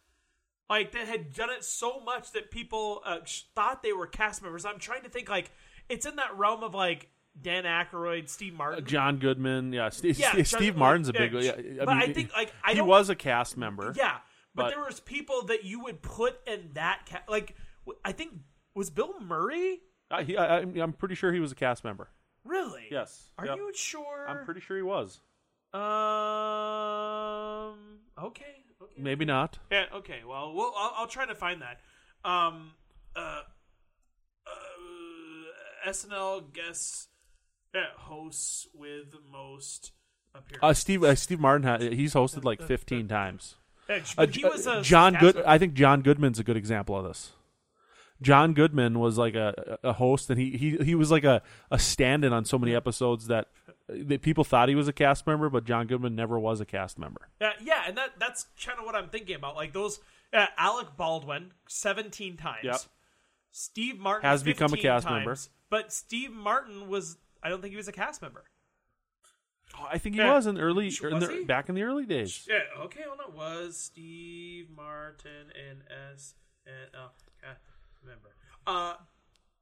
like 0.69 0.91
that 0.91 1.07
had 1.07 1.33
done 1.33 1.49
it 1.49 1.63
so 1.63 1.99
much 1.99 2.31
that 2.31 2.51
people 2.51 3.01
uh, 3.05 3.17
thought 3.55 3.83
they 3.83 3.93
were 3.93 4.07
cast 4.07 4.41
members. 4.41 4.65
I'm 4.65 4.79
trying 4.79 5.03
to 5.03 5.09
think 5.09 5.29
like 5.29 5.51
it's 5.89 6.05
in 6.05 6.15
that 6.17 6.37
realm 6.37 6.63
of 6.63 6.73
like 6.73 7.09
Dan 7.41 7.63
Aykroyd, 7.63 8.29
Steve 8.29 8.53
Martin. 8.53 8.85
John 8.85 9.17
Goodman, 9.17 9.73
yeah. 9.73 9.89
Steve, 9.89 10.19
Yeah, 10.19 10.31
Steve, 10.31 10.45
John- 10.47 10.59
Steve 10.59 10.75
Martin's 10.75 11.09
a 11.09 11.13
yeah, 11.13 11.19
big. 11.19 11.33
Yeah, 11.43 11.85
but 11.85 11.89
I 11.89 12.13
think, 12.13 12.31
like, 12.33 12.53
I 12.63 12.73
he 12.73 12.81
was 12.81 13.09
a 13.09 13.15
cast 13.15 13.57
member. 13.57 13.93
Yeah, 13.95 14.17
but, 14.53 14.63
But- 14.63 14.69
there 14.71 14.83
was 14.83 14.99
people 14.99 15.43
that 15.47 15.63
you 15.63 15.83
would 15.83 16.01
put 16.01 16.39
in 16.47 16.69
that 16.73 17.07
ca- 17.09 17.23
like 17.27 17.55
I 18.05 18.11
think 18.11 18.33
was 18.75 18.89
Bill 18.89 19.19
Murray 19.19 19.79
I, 20.09 20.23
he, 20.23 20.37
I, 20.37 20.57
I'm- 20.59 20.77
I'm 20.79 20.93
pretty 20.93 21.15
sure 21.15 21.31
he 21.33 21.39
was 21.39 21.51
a 21.51 21.55
cast 21.55 21.83
member. 21.83 22.09
really? 22.43 22.87
Yes. 22.91 23.31
Are 23.37 23.45
Yep. 23.45 23.57
you 23.57 23.71
sure? 23.73 24.25
I'm 24.27 24.45
pretty 24.45 24.59
sure 24.61 24.77
he 24.77 24.83
was. 24.83 25.19
Um. 25.73 25.79
Okay. 28.21 28.63
Okay. 28.81 28.93
Maybe 28.97 29.25
not. 29.25 29.57
Yeah. 29.71 29.85
Okay. 29.95 30.19
Well, 30.27 30.53
we'll 30.53 30.73
I'll, 30.77 30.93
I'll 30.97 31.07
try 31.07 31.25
to 31.25 31.35
find 31.35 31.61
that. 31.61 31.79
Um. 32.29 32.71
Uh. 33.15 33.41
uh 34.45 35.89
SNL 35.89 36.51
guests 36.53 37.07
uh, 37.07 37.10
hosts 37.97 38.67
with 38.73 39.15
most 39.31 39.91
appearances. 40.33 40.59
Uh, 40.61 40.73
Steve 40.73 41.03
uh, 41.03 41.15
Steve 41.15 41.39
Martin 41.39 41.67
ha 41.67 41.77
he's 41.79 42.13
hosted 42.13 42.43
like 42.43 42.61
15 42.61 43.07
times. 43.07 43.55
Uh, 44.17 44.25
he 44.27 44.45
was 44.45 44.67
a 44.67 44.81
John 44.81 45.15
Good. 45.15 45.37
I 45.37 45.57
think 45.57 45.73
John 45.73 46.01
Goodman's 46.01 46.39
a 46.39 46.43
good 46.43 46.57
example 46.57 46.95
of 46.95 47.05
this. 47.05 47.31
John 48.21 48.53
Goodman 48.53 48.99
was 48.99 49.17
like 49.17 49.33
a, 49.33 49.79
a 49.83 49.93
host, 49.93 50.29
and 50.29 50.39
he, 50.39 50.51
he, 50.51 50.77
he 50.77 50.95
was 50.95 51.09
like 51.09 51.23
a, 51.23 51.41
a 51.71 51.79
stand-in 51.79 52.31
on 52.31 52.45
so 52.45 52.59
many 52.59 52.75
episodes 52.75 53.27
that, 53.27 53.47
that 53.89 54.21
people 54.21 54.43
thought 54.43 54.69
he 54.69 54.75
was 54.75 54.87
a 54.87 54.93
cast 54.93 55.25
member, 55.25 55.49
but 55.49 55.65
John 55.65 55.87
Goodman 55.87 56.15
never 56.15 56.39
was 56.39 56.61
a 56.61 56.65
cast 56.65 56.99
member. 56.99 57.29
Yeah, 57.41 57.53
yeah, 57.63 57.83
and 57.87 57.97
that 57.97 58.11
that's 58.19 58.45
kind 58.63 58.77
of 58.77 58.85
what 58.85 58.95
I'm 58.95 59.09
thinking 59.09 59.35
about. 59.35 59.55
Like 59.55 59.73
those 59.73 59.99
uh, 60.33 60.45
Alec 60.57 60.89
Baldwin 60.95 61.51
17 61.67 62.37
times. 62.37 62.63
Yep. 62.63 62.81
Steve 63.51 63.99
Martin 63.99 64.29
Has 64.29 64.43
become 64.43 64.71
a 64.73 64.77
cast 64.77 65.07
times, 65.07 65.25
member. 65.25 65.37
But 65.69 65.91
Steve 65.91 66.31
Martin 66.31 66.89
was 66.89 67.17
I 67.43 67.49
don't 67.49 67.61
think 67.61 67.71
he 67.71 67.77
was 67.77 67.87
a 67.87 67.91
cast 67.93 68.21
member. 68.21 68.43
Oh, 69.77 69.87
I 69.89 69.97
think 69.97 70.15
he 70.15 70.21
Yeah. 70.21 70.33
was 70.35 70.47
in 70.47 70.57
early, 70.59 70.85
Was 70.85 71.01
in 71.01 71.19
the, 71.19 71.27
he? 71.39 71.43
back 71.45 71.69
in 71.69 71.75
the 71.75 71.83
early 71.83 72.05
days. 72.05 72.45
Yeah, 72.49 72.59
okay, 72.83 73.03
hold 73.07 73.19
on. 73.25 73.35
Was 73.35 73.77
Steve 73.77 74.67
Martin 74.75 75.47
an 75.55 75.83
SNL 76.17 77.11
cast 77.41 77.61
member? 78.05 78.35
Uh 78.67 78.95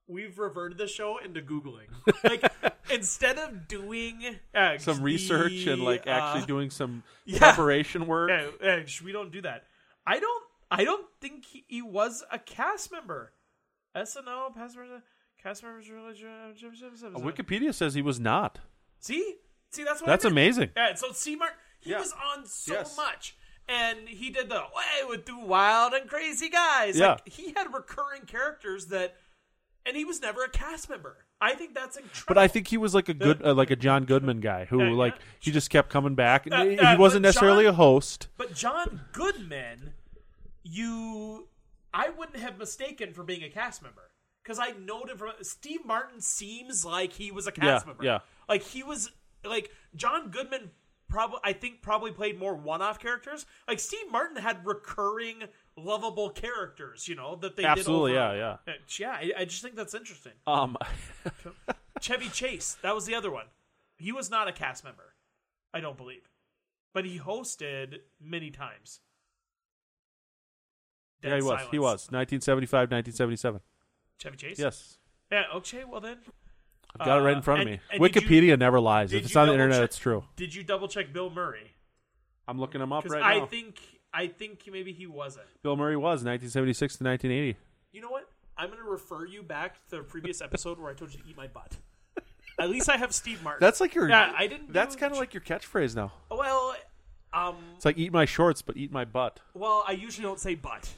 we've 0.08 0.40
reverted 0.40 0.78
the 0.80 0.88
show 0.88 1.20
into 1.24 1.42
googling. 1.42 1.88
Like 2.24 2.44
instead 2.92 3.38
of 3.38 3.68
doing 3.68 4.36
uh, 4.56 4.80
Some 4.80 5.04
research 5.04 5.68
and 5.68 5.84
like 5.84 6.08
actually 6.08 6.42
uh, 6.44 6.46
doing 6.48 6.70
some 6.72 7.04
yeah. 7.26 7.38
preparation 7.38 8.08
work. 8.08 8.32
Yeah, 8.32 8.50
yeah, 8.62 8.84
we 9.06 9.12
don't 9.12 9.32
do 9.32 9.42
that. 9.44 9.66
I 10.08 10.20
don't. 10.20 10.44
I 10.72 10.84
don't 10.84 11.06
think 11.22 11.46
he, 11.46 11.66
he 11.68 11.82
was 11.84 12.24
a 12.32 12.40
cast 12.40 12.92
member. 12.92 13.34
SNL 13.96 14.54
past 14.56 14.76
member- 14.76 15.04
cast 15.42 15.64
members 15.64 15.90
religion. 15.90 16.28
Uh, 16.30 17.20
Wikipedia 17.20 17.74
says 17.74 17.94
he 17.94 18.02
was 18.02 18.20
not. 18.20 18.60
See, 19.00 19.36
see, 19.72 19.84
that's 19.84 20.02
what 20.02 20.08
That's 20.08 20.26
I 20.26 20.28
meant. 20.30 20.34
amazing. 20.34 20.70
Yeah, 20.76 20.94
so 20.96 21.12
C 21.12 21.36
Martin, 21.36 21.58
he 21.80 21.92
Yeah. 21.92 22.00
was 22.00 22.14
on 22.14 22.46
so 22.46 22.74
Yes. 22.74 22.98
much, 22.98 23.36
and 23.68 24.08
he 24.10 24.30
did 24.30 24.50
the 24.50 24.56
way 24.62 25.08
with 25.08 25.26
two 25.26 25.40
wild 25.40 25.94
and 25.94 26.10
crazy 26.10 26.50
guys. 26.50 26.98
Yeah. 26.98 27.12
Like 27.12 27.30
he 27.30 27.54
had 27.56 27.74
recurring 27.74 28.24
characters 28.24 28.88
that, 28.88 29.16
and 29.86 29.96
he 29.96 30.04
was 30.06 30.22
never 30.22 30.44
a 30.44 30.50
cast 30.50 30.90
member. 30.90 31.26
I 31.42 31.54
think 31.56 31.74
that's 31.74 31.96
incredible. 31.96 32.26
But 32.28 32.38
I 32.38 32.50
think 32.50 32.68
he 32.68 32.76
was 32.76 32.94
like 32.94 33.08
a 33.08 33.14
good, 33.14 33.42
uh, 33.42 33.54
like 33.54 33.72
a 33.72 33.78
John 33.78 34.04
Goodman 34.04 34.42
guy 34.42 34.66
who, 34.66 34.80
Yeah, 34.80 34.90
yeah. 34.90 34.96
like, 34.96 35.16
he 35.40 35.52
just 35.52 35.70
kept 35.70 35.90
coming 35.90 36.14
back. 36.14 36.46
Uh, 36.52 36.66
he 36.66 36.78
uh, 36.78 36.98
wasn't 36.98 37.22
necessarily 37.24 37.64
John- 37.64 37.74
a 37.74 37.78
host. 37.78 38.28
But 38.36 38.54
John 38.54 39.06
Goodman, 39.14 39.94
you, 40.64 41.48
I 41.94 42.10
wouldn't 42.10 42.40
have 42.40 42.58
mistaken 42.58 43.14
for 43.14 43.24
being 43.24 43.42
a 43.44 43.50
cast 43.50 43.82
member 43.82 44.09
because 44.50 44.60
I 44.60 44.72
know 44.80 45.04
him 45.04 45.16
from 45.16 45.32
Steve 45.44 45.86
Martin. 45.86 46.22
Seems 46.22 46.84
like 46.84 47.14
he 47.14 47.30
was 47.30 47.46
a 47.46 47.52
cast 47.52 47.86
Yeah, 47.86 47.88
member. 47.88 48.04
yeah. 48.04 48.20
like 48.48 48.64
he 48.64 48.82
was 48.82 49.12
like 49.46 49.70
John 49.96 50.32
Goodman. 50.32 50.72
Probably, 51.08 51.40
I 51.44 51.54
think 51.54 51.82
probably 51.82 52.12
played 52.12 52.38
more 52.38 52.54
one-off 52.56 53.00
characters. 53.00 53.46
Like 53.68 53.80
Steve 53.80 54.12
Martin 54.12 54.38
had 54.38 54.64
recurring, 54.66 55.44
lovable 55.76 56.30
characters. 56.32 57.08
You 57.08 57.16
know 57.16 57.36
that 57.38 57.56
they 57.56 57.64
Absolutely, 57.64 58.12
did 58.14 58.20
over, 58.20 58.36
yeah, 58.38 58.58
yeah, 58.68 58.74
yeah. 59.00 59.12
I, 59.38 59.42
I 59.42 59.46
just 59.46 59.62
think 59.64 59.76
that's 59.76 59.96
interesting. 59.96 60.34
Um, 60.48 60.78
Chevy 62.00 62.30
Chase, 62.30 62.78
that 62.84 62.94
was 62.96 63.06
the 63.08 63.16
other 63.16 63.32
one. 63.32 63.46
He 63.98 64.12
was 64.12 64.30
not 64.30 64.48
a 64.48 64.52
cast 64.52 64.84
member, 64.84 65.16
I 65.74 65.80
don't 65.80 65.98
believe, 65.98 66.30
but 66.94 67.06
he 67.06 67.18
hosted 67.20 67.98
many 68.22 68.52
times. 68.52 69.00
yeah, 71.24 71.30
he 71.36 71.42
Dead 71.42 71.44
was. 71.44 71.60
He 71.72 71.80
was. 71.80 72.12
1975, 72.12 72.92
1977. 72.92 73.62
Chevy 74.20 74.38
Chase. 74.38 74.60
Yes. 74.60 74.98
Yeah. 75.32 75.44
Okay. 75.56 75.84
Well 75.86 76.02
then, 76.02 76.18
I've 77.00 77.06
got 77.06 77.20
it 77.20 77.24
right 77.24 77.34
Uh, 77.34 77.38
in 77.38 77.42
front 77.42 77.62
of 77.62 77.68
me. 77.68 77.80
and 77.92 78.02
did 78.02 78.16
you- 78.16 78.22
Wikipedia 78.22 78.60
never 78.60 78.80
lies. 78.80 79.10
did 79.12 79.18
If 79.18 79.26
it's 79.26 79.34
you 79.34 79.40
on 79.42 79.48
the 79.48 79.54
double 79.54 79.64
internet, 79.64 79.78
check- 79.82 79.86
it's 79.90 79.98
true. 79.98 80.24
did 80.36 80.54
you 80.54 80.64
double 80.64 80.88
check 80.88 81.12
Bill 81.14 81.30
Murray? 81.30 81.72
I'm 82.48 82.60
looking 82.60 82.82
him 82.82 82.92
up 82.94 83.04
Because 83.04 83.16
right 83.20 83.36
I 83.36 83.40
now. 83.40 83.46
think 83.46 83.80
I 84.14 84.28
think 84.28 84.68
maybe 84.72 84.92
he 84.92 85.06
wasn't. 85.06 85.46
Bill 85.62 85.76
Murray 85.76 85.96
was 85.96 86.24
1976 86.24 86.98
to 86.98 87.04
1980. 87.04 87.60
You 87.92 88.02
know 88.02 88.10
what? 88.10 88.28
I'm 88.58 88.68
going 88.72 88.80
to 88.84 88.90
refer 88.90 89.26
you 89.26 89.44
back 89.44 89.76
to 89.90 89.98
the 89.98 90.04
previous 90.04 90.42
episode 90.42 90.80
where 90.80 90.90
I 90.92 90.96
told 90.96 91.14
you 91.14 91.20
to 91.22 91.30
eat 91.30 91.38
my 91.38 91.48
butt. 91.48 91.78
At 92.58 92.70
least 92.72 92.90
I 92.90 92.98
have 92.98 93.14
Steve 93.14 93.42
Martin. 93.44 93.62
That's 93.62 93.80
like 93.80 93.94
your. 93.96 94.10
Yeah, 94.10 94.34
I 94.36 94.48
didn't 94.48 94.74
That's 94.74 94.96
do- 94.96 95.00
kind 95.00 95.14
of 95.14 95.20
like 95.20 95.34
your 95.34 95.42
catchphrase 95.42 95.96
now. 95.96 96.12
well. 96.32 96.76
Um. 97.32 97.56
It's 97.76 97.86
like 97.86 97.98
eat 98.00 98.12
my 98.12 98.26
shorts, 98.26 98.64
but 98.64 98.76
eat 98.76 98.92
my 98.92 99.06
butt. 99.06 99.40
Well, 99.54 99.84
I 99.88 99.92
usually 99.92 100.24
don't 100.26 100.40
say 100.40 100.56
but, 100.56 100.90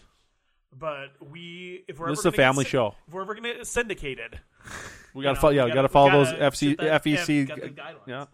but 0.78 1.08
we 1.32 1.84
if 1.88 2.00
we're 2.00 2.10
This 2.10 2.20
ever 2.20 2.20
is 2.20 2.26
a 2.26 2.30
gonna 2.30 2.32
get 2.32 2.38
family 2.38 2.66
show. 2.66 2.96
If 3.08 3.14
we're 3.14 3.22
ever 3.24 3.34
going 3.36 3.44
to 3.44 3.54
get 3.60 3.68
syndicated, 3.68 4.40
We 5.14 5.24
got 5.24 5.34
to 5.36 5.40
follow. 5.42 5.54
Yeah, 5.54 5.66
we 5.66 5.72
gotta- 5.72 5.76
got 5.80 5.82
to 5.84 5.90
follow 5.90 6.06
we 6.12 6.18
those 6.24 6.32
gotta 6.32 6.44
FC, 6.52 6.78
that- 6.78 7.04
FEC. 7.04 7.48
got 7.48 7.58
guidelines. 7.60 7.96
yeah. 8.08 8.26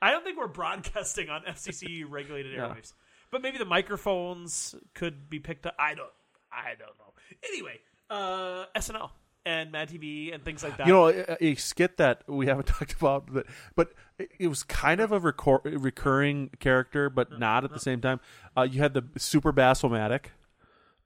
I 0.00 0.10
don't 0.10 0.24
think 0.24 0.38
we're 0.38 0.48
broadcasting 0.48 1.28
on 1.30 1.42
FCC 1.42 2.04
regulated 2.08 2.52
Yeah. 2.54 2.68
airwaves, 2.68 2.92
but 3.30 3.42
maybe 3.42 3.58
the 3.58 3.64
microphones 3.64 4.74
could 4.94 5.28
be 5.30 5.38
picked 5.38 5.66
up. 5.66 5.74
I 5.78 5.94
don't. 5.94 6.08
I 6.52 6.70
don't 6.78 6.96
know. 6.98 7.12
Anyway, 7.48 7.80
uh, 8.10 8.66
SNL 8.76 9.10
and 9.46 9.72
Mad 9.72 9.88
TV 9.90 10.32
and 10.34 10.42
things 10.44 10.62
like 10.62 10.76
that. 10.78 10.86
You 10.86 10.92
know, 10.92 11.08
a, 11.08 11.36
a 11.44 11.54
skit 11.56 11.96
that 11.98 12.22
we 12.28 12.46
haven't 12.46 12.66
talked 12.68 12.92
about, 12.94 13.32
but 13.32 13.46
but 13.74 13.92
it- 14.18 14.30
it 14.38 14.46
was 14.48 14.62
kind 14.62 15.00
of 15.00 15.10
a 15.12 15.20
recor- 15.20 15.60
recurring 15.82 16.50
character, 16.60 17.10
but 17.10 17.38
not 17.38 17.64
at 17.64 17.72
the 17.72 17.80
same 17.80 18.00
time. 18.00 18.20
Uh, 18.56 18.62
you 18.62 18.80
had 18.80 18.94
the 18.94 19.04
super 19.18 19.52
bassomatic. 19.52 20.26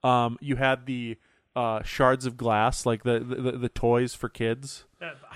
Um, 0.02 0.38
you 0.40 0.56
had 0.56 0.86
the 0.86 1.18
uh, 1.56 1.82
shards 1.82 2.24
of 2.26 2.36
glass, 2.36 2.86
like 2.86 3.02
the 3.02 3.18
the, 3.18 3.52
the 3.52 3.68
toys 3.68 4.14
for 4.14 4.28
kids. 4.28 4.84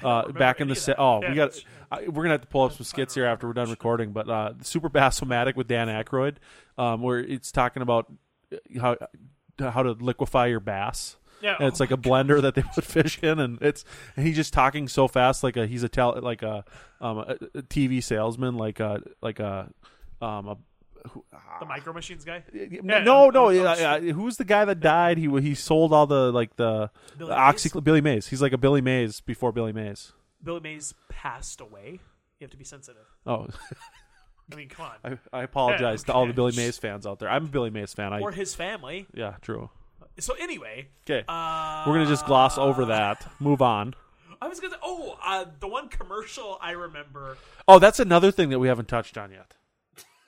Uh, 0.03 0.29
back 0.33 0.61
in 0.61 0.69
the 0.69 0.77
set. 0.77 0.97
Oh, 0.99 1.21
Yeah, 1.23 1.31
we 1.31 1.37
got. 1.37 1.65
I, 1.91 2.09
we're 2.09 2.23
gonna 2.23 2.31
have 2.31 2.43
to 2.43 2.47
pull 2.47 2.63
up 2.63 2.73
some 2.73 2.85
skits 2.85 3.15
here 3.15 3.25
after 3.25 3.47
we're 3.47 3.53
done 3.53 3.71
recording. 3.71 4.13
But 4.13 4.29
uh, 4.29 4.53
super 4.63 4.89
bassomatic 4.89 5.57
with 5.57 5.69
Dan 5.69 5.89
Aykroyd, 5.89 6.37
um, 6.79 7.03
where 7.03 7.19
it's 7.19 7.53
talking 7.53 7.83
about 7.83 8.13
how 8.81 8.97
how 9.59 9.83
to 9.83 9.93
liquefy 9.93 10.47
your 10.47 10.61
bass. 10.61 11.17
Yeah, 11.41 11.57
And 11.59 11.67
it's 11.67 11.81
oh 11.81 11.85
like 11.85 11.91
a 11.91 11.97
blender 11.97 12.41
that 12.41 12.55
they 12.55 12.63
put 12.75 12.85
fish 12.85 13.19
in, 13.21 13.41
and 13.41 13.61
it's 13.61 13.85
and 14.17 14.25
he's 14.27 14.37
just 14.37 14.53
talking 14.53 14.87
so 14.87 15.09
fast, 15.09 15.43
like 15.43 15.57
a 15.57 15.67
he's 15.67 15.83
a 15.83 15.89
tel- 15.89 16.19
like 16.23 16.43
a 16.43 16.65
um 17.01 17.19
a, 17.19 17.37
a 17.55 17.63
TV 17.63 18.03
salesman, 18.03 18.57
like 18.57 18.79
a 18.79 19.03
like 19.21 19.41
a 19.41 19.71
um 20.21 20.49
a 20.49 20.57
who, 21.11 21.25
the 21.61 21.67
Micro 21.67 21.93
Machines 21.93 22.25
guy. 22.25 22.43
no 22.83 23.31
no 23.31 23.47
oh, 23.47 23.49
yeah, 23.51 23.99
yeah, 23.99 24.13
who's 24.13 24.37
the 24.37 24.45
guy 24.45 24.65
that 24.65 24.81
died? 24.81 25.19
He 25.19 25.29
he 25.41 25.55
sold 25.55 25.93
all 25.93 26.07
the 26.07 26.33
like 26.33 26.57
the, 26.57 26.91
Billy 27.19 27.31
the 27.31 27.53
Mays? 27.53 27.73
Billy 27.83 28.01
Mays. 28.01 28.27
He's 28.29 28.43
like 28.43 28.53
a 28.53 28.59
Billy 28.59 28.81
Mays 28.81 29.21
before 29.21 29.53
Billy 29.53 29.73
Mays. 29.73 30.13
Billy 30.43 30.61
Mays 30.61 30.95
passed 31.09 31.61
away. 31.61 32.01
You 32.39 32.45
have 32.45 32.51
to 32.51 32.57
be 32.57 32.65
sensitive. 32.65 33.07
Oh, 33.27 33.49
I 34.51 34.57
mean, 34.57 34.69
come 34.69 34.87
on. 35.05 35.19
I, 35.33 35.39
I 35.41 35.43
apologize 35.45 36.03
to 36.05 36.13
all 36.13 36.27
the. 36.27 36.33
Billy 36.33 36.53
Mays 36.57 36.79
fans 36.79 37.07
out 37.07 37.19
there. 37.19 37.29
I'm 37.29 37.45
a 37.45 37.49
Billy 37.49 37.71
Mays 37.71 37.93
fan. 37.93 38.13
I 38.13 38.21
or 38.21 38.33
his 38.33 38.55
family. 38.55 39.07
yeah, 39.15 39.35
true. 39.41 39.71
So 40.19 40.35
anyway, 40.35 40.89
Okay, 41.07 41.25
uh, 41.27 41.85
we're 41.87 41.95
gonna 41.95 42.07
just 42.07 42.27
gloss 42.27 42.59
over 42.59 42.87
that. 42.87 43.27
Move 43.41 43.63
on. 43.63 43.95
I 44.43 44.49
was 44.49 44.61
gonna. 44.61 44.77
Oh, 44.83 45.17
uh, 45.25 45.47
the 45.61 45.69
one 45.69 45.89
commercial 45.89 46.59
I 46.61 46.73
remember. 46.73 47.39
Oh, 47.67 47.79
that's 47.79 48.01
another 48.01 48.31
thing 48.31 48.51
that 48.51 48.59
we 48.59 48.69
haven't 48.69 48.89
touched 48.89 49.17
on 49.17 49.31
yet. 49.31 49.55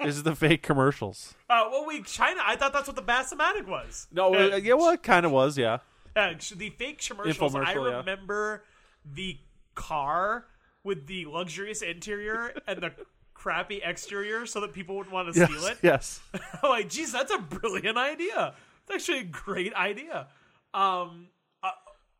Is 0.00 0.22
the 0.22 0.34
fake 0.34 0.62
commercials. 0.62 1.34
Uh, 1.48 1.64
well, 1.70 1.86
we 1.86 2.02
China. 2.02 2.40
I 2.44 2.56
thought 2.56 2.72
that's 2.72 2.86
what 2.86 2.96
the 2.96 3.02
Bassomatic 3.02 3.66
was. 3.66 4.06
No, 4.12 4.34
Uh, 4.34 4.56
yeah, 4.56 4.74
well, 4.74 4.90
it 4.90 5.02
kind 5.02 5.24
of 5.26 5.32
was, 5.32 5.56
yeah. 5.58 5.78
Uh, 6.16 6.34
the 6.56 6.70
fake 6.70 7.00
commercials. 7.06 7.54
I 7.54 7.72
yeah. 7.74 7.98
remember 7.98 8.64
the 9.04 9.38
car 9.74 10.46
with 10.82 11.06
the 11.06 11.26
luxurious 11.26 11.82
interior 11.82 12.52
and 12.66 12.80
the 12.82 12.92
crappy 13.34 13.80
exterior, 13.82 14.46
so 14.46 14.60
that 14.60 14.72
people 14.72 14.96
wouldn't 14.96 15.12
want 15.12 15.32
to 15.32 15.38
Yes, 15.38 15.50
steal 15.50 15.66
it. 15.66 15.78
yes. 15.82 16.20
I'm 16.62 16.70
like, 16.70 16.88
geez, 16.88 17.12
that's 17.12 17.32
a 17.32 17.38
brilliant 17.38 17.98
idea. 17.98 18.54
It's 18.82 18.90
actually 18.94 19.20
a 19.20 19.24
great 19.24 19.74
idea. 19.74 20.28
Um, 20.72 21.28
uh, 21.62 21.70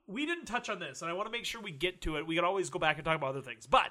we 0.07 0.27
didn't 0.27 0.47
touch 0.47 0.69
on 0.69 0.79
this, 0.81 1.03
and 1.03 1.11
I 1.11 1.15
want 1.15 1.27
to 1.27 1.31
make 1.33 1.45
sure 1.45 1.61
we 1.61 1.71
get 1.73 2.01
to 2.03 2.17
it. 2.17 2.27
We 2.27 2.35
can 2.37 2.45
always 2.45 2.71
go 2.71 2.79
back 2.79 2.97
and 2.97 3.05
talk 3.05 3.17
about 3.17 3.31
other 3.31 3.43
things, 3.43 3.67
but 3.67 3.91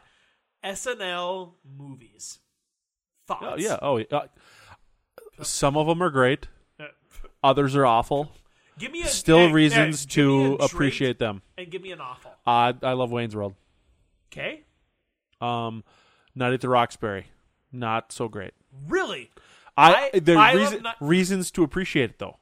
SNL 0.63 1.53
movies. 1.77 2.39
Thoughts? 3.27 3.45
Oh, 3.47 3.55
yeah. 3.57 3.77
Oh. 3.81 3.97
Uh, 3.99 4.27
some 5.41 5.77
of 5.77 5.87
them 5.87 6.01
are 6.03 6.09
great. 6.09 6.47
Uh, 6.79 6.85
Others 7.43 7.75
are 7.75 7.85
awful. 7.85 8.31
give 8.77 8.91
me 8.91 9.01
a, 9.03 9.07
Still 9.07 9.51
reasons 9.51 10.05
to 10.07 10.55
appreciate 10.59 11.19
them. 11.19 11.41
and 11.57 11.69
give 11.71 11.81
me 11.81 11.91
an 11.91 12.01
awful. 12.01 12.31
Uh, 12.45 12.73
I 12.81 12.93
love 12.93 13.11
Wayne's 13.11 13.35
World. 13.35 13.53
Okay, 14.31 14.63
Um, 15.41 15.83
Night 16.35 16.53
at 16.53 16.61
the 16.61 16.69
Roxbury, 16.69 17.27
not 17.71 18.11
so 18.11 18.27
great. 18.27 18.53
really? 18.87 19.29
I, 19.77 20.09
I- 20.13 20.31
are 20.31 20.55
reason, 20.57 20.83
Ni- 20.83 20.89
reasons 21.01 21.51
to 21.51 21.63
appreciate 21.63 22.09
it 22.11 22.19
though. 22.19 22.37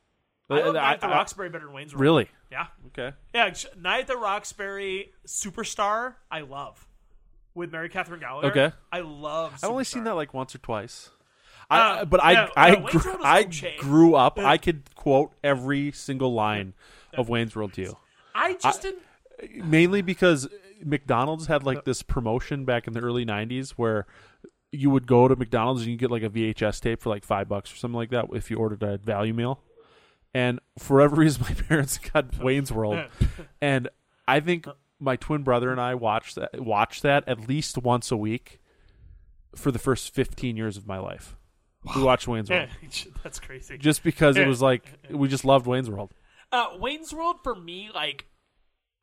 I 0.49 0.61
love 0.61 0.73
Night 0.75 0.93
at 0.95 1.01
the 1.01 1.07
Roxbury 1.07 1.49
better 1.49 1.65
than 1.65 1.73
Wayne's 1.73 1.93
World. 1.93 2.01
Really? 2.01 2.29
Yeah, 2.51 2.67
Okay. 2.87 3.15
yeah. 3.33 3.53
Night 3.77 4.01
at 4.01 4.07
the 4.07 4.17
Roxbury 4.17 5.11
Superstar. 5.27 6.15
I 6.29 6.41
love 6.41 6.85
with 7.53 7.71
Mary 7.71 7.89
Catherine 7.89 8.19
Gallagher. 8.19 8.47
Okay. 8.47 8.75
I 8.91 9.01
love. 9.01 9.53
I've 9.63 9.69
only 9.69 9.83
seen 9.83 10.03
that 10.05 10.15
like 10.15 10.33
once 10.33 10.55
or 10.55 10.59
twice. 10.59 11.09
Uh, 11.69 11.99
I, 12.01 12.03
but 12.03 12.21
I 12.21 12.31
yeah, 12.33 12.47
I, 12.55 12.67
yeah, 12.69 12.79
Wayne's 12.79 12.91
grew, 12.91 13.23
I 13.23 13.39
okay. 13.41 13.75
grew 13.79 14.15
up. 14.15 14.37
I 14.37 14.57
could 14.57 14.83
quote 14.95 15.33
every 15.43 15.91
single 15.93 16.33
line 16.33 16.73
of 17.13 17.29
Wayne's 17.29 17.55
World 17.55 17.73
to 17.73 17.81
you. 17.81 17.97
I 18.35 18.53
just 18.55 18.81
didn't. 18.81 19.03
mainly 19.55 20.01
because 20.01 20.49
McDonald's 20.83 21.47
had 21.47 21.63
like 21.63 21.85
this 21.85 22.03
promotion 22.03 22.65
back 22.65 22.87
in 22.87 22.93
the 22.93 22.99
early 22.99 23.25
'90s 23.25 23.71
where 23.71 24.05
you 24.71 24.89
would 24.89 25.07
go 25.07 25.27
to 25.27 25.35
McDonald's 25.35 25.81
and 25.81 25.91
you 25.91 25.97
get 25.97 26.11
like 26.11 26.23
a 26.23 26.29
VHS 26.29 26.79
tape 26.81 27.01
for 27.01 27.09
like 27.09 27.23
five 27.23 27.47
bucks 27.47 27.71
or 27.73 27.75
something 27.75 27.95
like 27.95 28.09
that 28.09 28.25
if 28.33 28.49
you 28.49 28.57
ordered 28.57 28.83
a 28.83 28.97
value 28.97 29.33
meal. 29.33 29.61
And 30.33 30.59
for 30.77 30.97
whatever 30.97 31.15
reason, 31.21 31.43
my 31.43 31.53
parents 31.53 31.97
got 31.97 32.37
Wayne's 32.37 32.71
World, 32.71 33.05
and 33.61 33.89
I 34.27 34.39
think 34.39 34.65
my 35.01 35.15
twin 35.17 35.43
brother 35.43 35.71
and 35.71 35.81
I 35.81 35.95
watched 35.95 36.35
that 36.35 36.61
watched 36.61 37.01
that 37.03 37.27
at 37.27 37.47
least 37.49 37.77
once 37.77 38.11
a 38.11 38.17
week 38.17 38.59
for 39.55 39.71
the 39.71 39.79
first 39.79 40.13
15 40.13 40.55
years 40.55 40.77
of 40.77 40.87
my 40.87 40.99
life. 40.99 41.35
We 41.95 42.03
watched 42.03 42.27
Wayne's 42.27 42.49
World 42.49 42.69
That's 43.23 43.39
crazy. 43.39 43.77
just 43.77 44.03
because 44.03 44.37
it 44.37 44.47
was 44.47 44.61
like 44.69 44.85
we 45.09 45.27
just 45.27 45.43
loved 45.43 45.65
Wayne's 45.67 45.89
World. 45.89 46.11
Uh, 46.51 46.67
Wayne's 46.79 47.13
World 47.13 47.37
for 47.43 47.55
me, 47.55 47.89
like, 47.93 48.25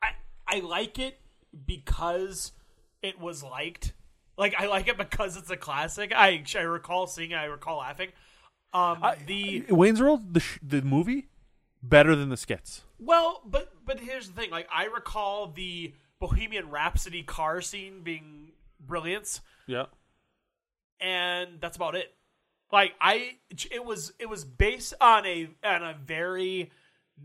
I 0.03 0.09
I 0.47 0.61
like 0.61 0.99
it 0.99 1.19
because 1.67 2.53
it 3.03 3.21
was 3.21 3.43
liked. 3.43 3.95
Like 4.37 4.55
I 4.59 4.67
like 4.67 4.87
it 4.87 4.97
because 4.97 5.37
it's 5.37 5.51
a 5.51 5.57
classic. 5.57 6.13
I 6.15 6.45
I 6.57 6.61
recall 6.61 7.07
seeing. 7.07 7.33
it, 7.33 7.37
I 7.37 7.47
recall 7.47 7.79
laughing. 7.79 8.11
Um, 8.73 9.03
the 9.27 9.65
Wayne's 9.71 10.01
World, 10.01 10.35
the 10.35 10.41
sh- 10.41 10.59
the 10.63 10.83
movie, 10.83 11.29
better 11.83 12.15
than 12.17 12.29
the 12.29 12.37
skits. 12.37 12.83
well, 12.99 13.43
but 13.47 13.73
but 13.85 14.01
here's 14.01 14.29
the 14.29 14.35
thing. 14.41 14.51
Like 14.51 14.69
I 14.73 14.85
recall 14.87 15.49
the 15.53 15.95
Bohemian 16.21 16.71
Rhapsody 16.71 17.23
car 17.23 17.61
scene 17.61 18.03
being 18.03 18.53
brilliance, 18.81 19.41
Yeah. 19.67 19.87
and 21.01 21.61
that's 21.61 21.77
about 21.77 21.95
it. 21.95 22.15
Like 22.73 22.93
I, 23.01 23.37
it 23.71 23.85
was 23.85 24.13
it 24.19 24.29
was 24.29 24.45
based 24.45 24.95
on 25.01 25.25
a 25.27 25.49
on 25.65 25.83
a 25.83 25.97
very 26.05 26.71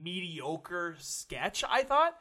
mediocre 0.01 0.95
sketch. 0.99 1.63
I 1.69 1.83
thought, 1.83 2.15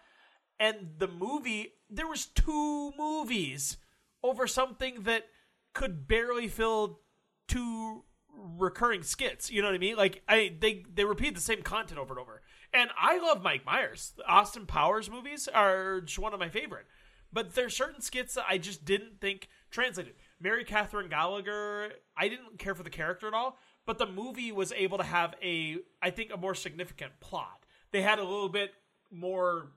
and 0.58 0.94
the 0.98 1.08
movie 1.08 1.74
there 1.88 2.08
was 2.08 2.26
two 2.26 2.92
movies 2.98 3.76
over 4.24 4.46
something 4.46 5.02
that 5.02 5.26
could 5.74 6.08
barely 6.08 6.48
fill 6.48 7.00
two 7.48 8.04
recurring 8.58 9.02
skits. 9.02 9.50
You 9.50 9.62
know 9.62 9.68
what 9.68 9.74
I 9.74 9.78
mean? 9.78 9.96
Like 9.96 10.22
I 10.28 10.54
they 10.58 10.84
they 10.92 11.04
repeat 11.04 11.34
the 11.34 11.40
same 11.40 11.62
content 11.62 11.98
over 11.98 12.14
and 12.14 12.20
over. 12.20 12.42
And 12.74 12.90
I 12.98 13.18
love 13.18 13.42
Mike 13.42 13.66
Myers. 13.66 14.12
The 14.16 14.26
Austin 14.26 14.66
Powers 14.66 15.10
movies 15.10 15.48
are 15.48 16.00
just 16.00 16.18
one 16.18 16.32
of 16.32 16.40
my 16.40 16.48
favorite. 16.48 16.86
But 17.32 17.54
there's 17.54 17.76
certain 17.76 18.02
skits 18.02 18.34
that 18.34 18.44
I 18.48 18.58
just 18.58 18.84
didn't 18.84 19.20
think 19.20 19.48
translated. 19.70 20.14
Mary 20.38 20.64
Catherine 20.64 21.08
Gallagher, 21.08 21.92
I 22.16 22.28
didn't 22.28 22.58
care 22.58 22.74
for 22.74 22.82
the 22.82 22.90
character 22.90 23.26
at 23.26 23.32
all, 23.34 23.56
but 23.86 23.96
the 23.96 24.06
movie 24.06 24.52
was 24.52 24.72
able 24.72 24.98
to 24.98 25.04
have 25.04 25.34
a 25.42 25.78
I 26.02 26.10
think 26.10 26.30
a 26.32 26.36
more 26.36 26.54
significant 26.54 27.12
plot. 27.20 27.64
They 27.90 28.02
had 28.02 28.18
a 28.18 28.24
little 28.24 28.48
bit 28.48 28.72
more 29.10 29.70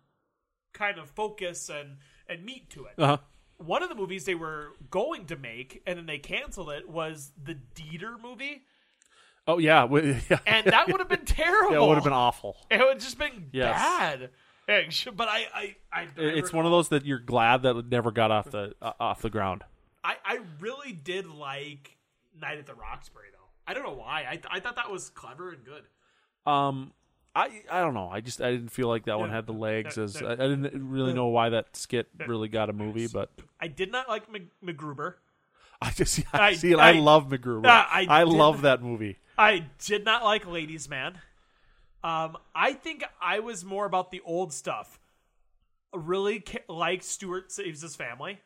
kind 0.74 0.98
of 1.00 1.10
focus 1.10 1.70
and 1.70 1.98
and 2.28 2.44
meat 2.44 2.70
to 2.72 2.86
it 2.86 2.94
Uh 2.98 3.08
huh. 3.08 3.18
One 3.58 3.84
of 3.84 3.90
the 3.90 3.96
movies 3.96 4.26
they 4.26 4.36
were 4.36 4.74
going 4.90 5.26
to 5.28 5.36
make 5.36 5.82
and 5.88 5.98
then 5.98 6.06
they 6.06 6.18
canceled 6.18 6.70
it 6.70 6.90
was 6.90 7.32
the 7.42 7.58
Dieter 7.76 8.22
movie, 8.22 8.64
Oh 9.48 9.60
yeah. 9.60 9.86
yeah. 10.30 10.40
and 10.48 10.66
that 10.68 10.88
would 10.88 11.00
have 11.00 11.10
been 11.10 11.26
terrible. 11.26 11.74
Yeah, 11.76 11.84
it 11.84 11.88
would 11.88 11.96
have 11.96 12.04
been 12.04 12.14
awful. 12.14 12.58
It 12.72 12.80
would 12.80 12.88
have 12.96 12.98
just 13.00 13.18
been 13.20 13.50
Yes. 13.52 13.76
bad. 13.78 14.30
But 15.16 15.28
I, 15.30 15.46
I, 15.54 15.76
I, 15.94 16.02
I 16.02 16.08
It's 16.18 16.52
one 16.52 16.66
of 16.66 16.72
those 16.72 16.90
that 16.90 17.06
you're 17.06 17.20
glad 17.20 17.62
that 17.64 17.76
it 17.76 17.86
never 17.90 18.12
got 18.12 18.32
off 18.32 18.50
the 18.50 18.74
uh, 18.82 18.94
off 19.00 19.22
the 19.22 19.30
ground. 19.30 19.64
I, 20.04 20.16
I 20.26 20.40
really 20.60 20.92
did 20.92 21.28
like 21.28 21.96
Night 22.42 22.58
at 22.58 22.66
the 22.66 22.74
Roxbury 22.74 23.28
though. 23.32 23.38
I 23.68 23.74
don't 23.76 23.84
know 23.84 23.94
why. 23.94 24.22
I, 24.22 24.40
I 24.50 24.60
thought 24.60 24.76
that 24.78 24.92
was 24.92 25.10
clever 25.12 25.52
and 25.52 25.64
good. 25.64 25.84
Um, 26.52 26.94
I 27.36 27.64
I 27.70 27.82
don't 27.82 27.94
know. 27.94 28.10
I 28.10 28.22
just 28.22 28.42
I 28.42 28.52
didn't 28.52 28.70
feel 28.70 28.88
like 28.88 29.06
that 29.06 29.20
one 29.20 29.30
had 29.30 29.46
the 29.46 29.54
legs. 29.54 29.98
As. 29.98 30.16
I, 30.22 30.32
I 30.32 30.36
didn't 30.36 30.90
really 30.90 31.14
know 31.14 31.28
why 31.28 31.50
that 31.50 31.76
skit 31.76 32.08
really 32.26 32.48
got 32.48 32.70
a 32.70 32.74
movie, 32.74 33.08
but 33.08 33.30
I 33.60 33.68
did 33.68 33.92
not 33.92 34.08
like 34.08 34.32
Mc, 34.32 34.44
MacGruber. 34.64 35.16
I 35.82 35.92
just 35.92 36.22
I- 36.34 36.48
I, 36.48 36.54
see. 36.54 36.74
I, 36.74 36.92
I- 36.92 36.94
love 36.94 37.28
MacGruber. 37.28 37.66
Uh, 37.66 37.86
I 37.90 38.08
I, 38.10 38.24
love 38.24 38.62
that 38.62 38.82
movie. 38.82 39.18
I 39.38 39.66
did 39.86 40.06
not 40.06 40.24
like 40.24 40.48
Ladies 40.48 40.90
Man. 40.90 41.20
Um, 42.04 42.38
I 42.56 42.74
think 42.74 43.04
I 43.22 43.40
was 43.40 43.66
more 43.66 43.86
about 43.86 44.12
the 44.12 44.22
old 44.24 44.54
stuff. 44.54 45.00
Really 45.94 46.40
ca- 46.40 46.64
liked 46.70 47.04
Stuart 47.04 47.52
Saves 47.52 47.82
His 47.82 47.96
Family. 47.96 48.40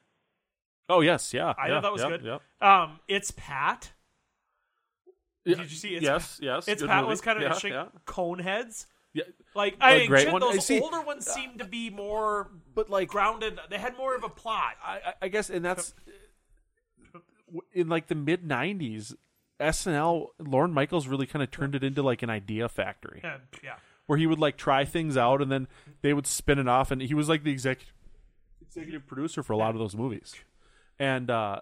Oh 0.87 1.01
yes, 1.01 1.33
yeah. 1.33 1.53
I 1.57 1.67
yeah, 1.67 1.73
thought 1.75 1.81
that 1.83 1.91
was 1.91 2.01
yeah, 2.01 2.09
good. 2.09 2.39
Yeah. 2.61 2.83
Um, 2.83 2.99
it's 3.07 3.31
Pat. 3.31 3.91
Yeah, 5.49 5.55
Did 5.57 5.71
you 5.71 5.77
see 5.77 5.95
It's 5.95 6.03
yes, 6.03 6.39
yes. 6.41 6.67
It's 6.67 6.83
Pat 6.83 7.01
movie. 7.01 7.09
was 7.09 7.21
kind 7.21 7.37
of 7.37 7.41
yeah, 7.41 7.47
interesting. 7.47 7.73
Yeah. 7.73 7.85
Coneheads. 8.05 8.85
yeah. 9.13 9.23
Like 9.55 9.75
I 9.81 9.91
A 9.93 10.07
great 10.07 10.31
one. 10.31 10.41
those 10.41 10.65
See, 10.65 10.79
older 10.79 11.01
ones 11.01 11.25
seem 11.25 11.57
to 11.57 11.65
be 11.65 11.89
more 11.89 12.51
But 12.75 12.89
like 12.89 13.09
grounded. 13.09 13.59
They 13.69 13.77
had 13.77 13.97
more 13.97 14.15
of 14.15 14.23
a 14.23 14.29
plot. 14.29 14.75
I, 14.83 15.13
I- 15.21 15.27
guess, 15.27 15.49
and 15.49 15.63
that's 15.65 15.93
in 17.73 17.87
like 17.89 18.07
the 18.07 18.15
mid 18.15 18.43
'90s. 18.47 19.15
SNL, 19.59 20.27
Lorne 20.39 20.71
Michaels 20.71 21.07
really 21.07 21.25
kind 21.25 21.43
of 21.43 21.51
turned 21.51 21.75
it 21.75 21.83
into 21.83 22.01
like 22.01 22.23
an 22.23 22.29
idea 22.29 22.69
factory 22.69 23.21
yeah. 23.61 23.73
where 24.05 24.17
he 24.17 24.25
would 24.25 24.39
like 24.39 24.55
try 24.55 24.85
things 24.85 25.17
out 25.17 25.41
and 25.41 25.51
then 25.51 25.67
they 26.01 26.13
would 26.13 26.25
spin 26.25 26.59
it 26.59 26.67
off, 26.69 26.91
and 26.91 27.01
he 27.01 27.13
was 27.13 27.27
like 27.27 27.43
the 27.43 27.51
executive 27.51 27.93
executive 28.61 29.05
producer 29.07 29.43
for 29.43 29.53
a 29.53 29.57
lot 29.57 29.71
of 29.71 29.79
those 29.79 29.95
movies. 29.95 30.33
And 30.97 31.29
uh, 31.29 31.61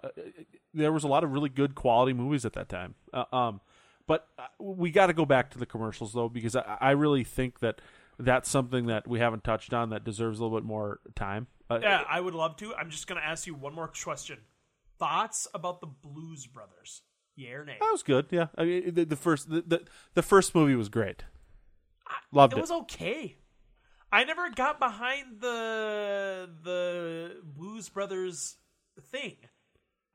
there 0.74 0.92
was 0.92 1.04
a 1.04 1.08
lot 1.08 1.24
of 1.24 1.32
really 1.32 1.50
good 1.50 1.74
quality 1.74 2.14
movies 2.14 2.46
at 2.46 2.54
that 2.54 2.70
time. 2.70 2.96
Uh, 3.14 3.24
um, 3.32 3.62
but 4.08 4.28
uh, 4.40 4.48
we 4.60 4.90
got 4.90 5.08
to 5.08 5.14
go 5.14 5.26
back 5.26 5.52
to 5.52 5.60
the 5.60 5.66
commercials 5.66 6.14
though, 6.14 6.30
because 6.30 6.56
I, 6.56 6.78
I 6.80 6.92
really 6.92 7.24
think 7.24 7.60
that 7.60 7.82
that's 8.18 8.50
something 8.50 8.88
that 8.88 9.08
we 9.08 9.20
haven't 9.20 9.44
touched 9.44 9.74
on 9.74 9.92
that 9.92 10.04
deserves 10.04 10.40
a 10.40 10.44
little 10.44 10.58
bit 10.58 10.66
more 10.66 11.00
time. 11.16 11.48
Uh, 11.70 11.80
Yeah, 11.82 12.04
I 12.10 12.20
would 12.20 12.34
love 12.34 12.56
to. 12.58 12.74
I'm 12.74 12.90
just 12.90 13.08
going 13.08 13.22
to 13.22 13.28
ask 13.28 13.46
you 13.46 13.54
one 13.54 13.76
more 13.76 13.88
question. 13.90 14.40
Thoughts 14.98 15.48
about 15.54 15.82
the 15.82 15.88
Blues 15.88 16.48
Brothers? 16.48 17.04
Yeah 17.36 17.52
or 17.52 17.66
nay? 17.66 17.78
That 17.80 17.92
was 17.92 18.02
good. 18.02 18.26
Yeah, 18.32 18.48
I 18.58 18.64
mean 18.66 18.94
the, 18.96 19.04
the 19.06 19.16
first 19.16 19.48
the, 19.48 19.62
the 19.62 19.82
the 20.16 20.24
first 20.24 20.56
movie 20.56 20.74
was 20.74 20.90
great. 20.90 21.24
Loved 22.32 22.54
it 22.54 22.58
it. 22.58 22.62
was 22.62 22.72
okay. 22.72 23.36
I 24.12 24.24
never 24.24 24.50
got 24.50 24.80
behind 24.80 25.42
the 25.42 26.50
the 26.64 27.36
Blues 27.44 27.90
Brothers 27.90 28.56
thing. 29.00 29.36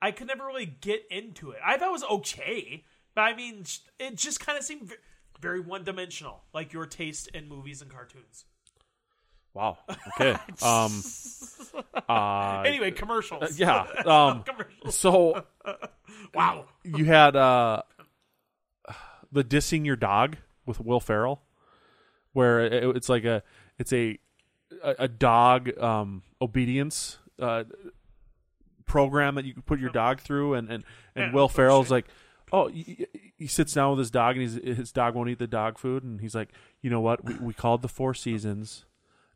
I 0.00 0.11
could 0.11 0.26
never 0.26 0.46
really 0.46 0.66
get 0.66 1.05
into 1.11 1.52
it. 1.52 1.61
I 1.64 1.76
thought 1.76 1.90
it 1.90 1.92
was 1.92 2.02
okay, 2.05 2.83
but 3.14 3.22
I 3.22 3.35
mean, 3.37 3.64
it 3.98 4.16
just 4.16 4.40
kind 4.40 4.59
of 4.59 4.64
seemed 4.64 4.92
very 5.40 5.61
one 5.61 5.85
dimensional, 5.85 6.42
like 6.55 6.72
your 6.72 6.87
taste 6.87 7.29
in 7.29 7.48
movies 7.48 7.83
and 7.83 7.90
cartoons. 7.90 8.44
Wow. 9.55 9.79
Okay. 10.18 10.37
um. 10.62 11.03
Uh, 12.09 12.62
Anyway, 12.66 12.90
commercials. 12.90 13.59
yeah. 13.59 13.87
Um. 14.05 14.42
commercials. 14.46 14.94
So 14.96 15.44
Wow. 16.35 16.66
you 16.85 17.05
had 17.07 17.35
uh 17.37 17.83
the 19.33 19.42
dissing 19.44 19.87
your 19.87 19.96
dog 19.96 20.37
with 20.66 20.81
Will 20.81 21.01
Ferrell, 21.01 21.42
where 22.33 22.61
it, 22.61 22.96
it's 22.96 23.09
like 23.09 23.25
a 23.25 23.42
it's 23.79 23.92
a 23.92 24.18
a, 24.83 24.94
a 25.01 25.09
dog 25.09 25.70
um 25.79 26.22
obedience 26.40 27.18
uh 27.38 27.64
program 28.85 29.37
that 29.37 29.44
you 29.44 29.55
can 29.55 29.62
put 29.62 29.79
your 29.81 29.90
dog 29.90 30.20
through, 30.20 30.55
and 30.55 30.68
and 30.70 30.85
and 31.14 31.27
Yeah, 31.27 31.33
Will 31.33 31.48
Ferrell's 31.48 31.90
like. 31.90 32.07
Oh, 32.53 32.69
he, 32.69 33.07
he 33.38 33.47
sits 33.47 33.73
down 33.73 33.91
with 33.91 33.99
his 34.01 34.11
dog, 34.11 34.37
and 34.37 34.43
he's, 34.43 34.77
his 34.77 34.93
dog 34.93 35.15
won't 35.15 35.31
eat 35.31 35.38
the 35.38 35.47
dog 35.47 35.79
food, 35.79 36.03
and 36.05 36.21
he's 36.21 36.35
like, 36.35 36.51
you 36.83 36.91
know 36.91 37.01
what? 37.01 37.25
We, 37.25 37.35
we 37.37 37.55
called 37.55 37.81
the 37.83 37.88
Four 37.88 38.12
Seasons. 38.15 38.85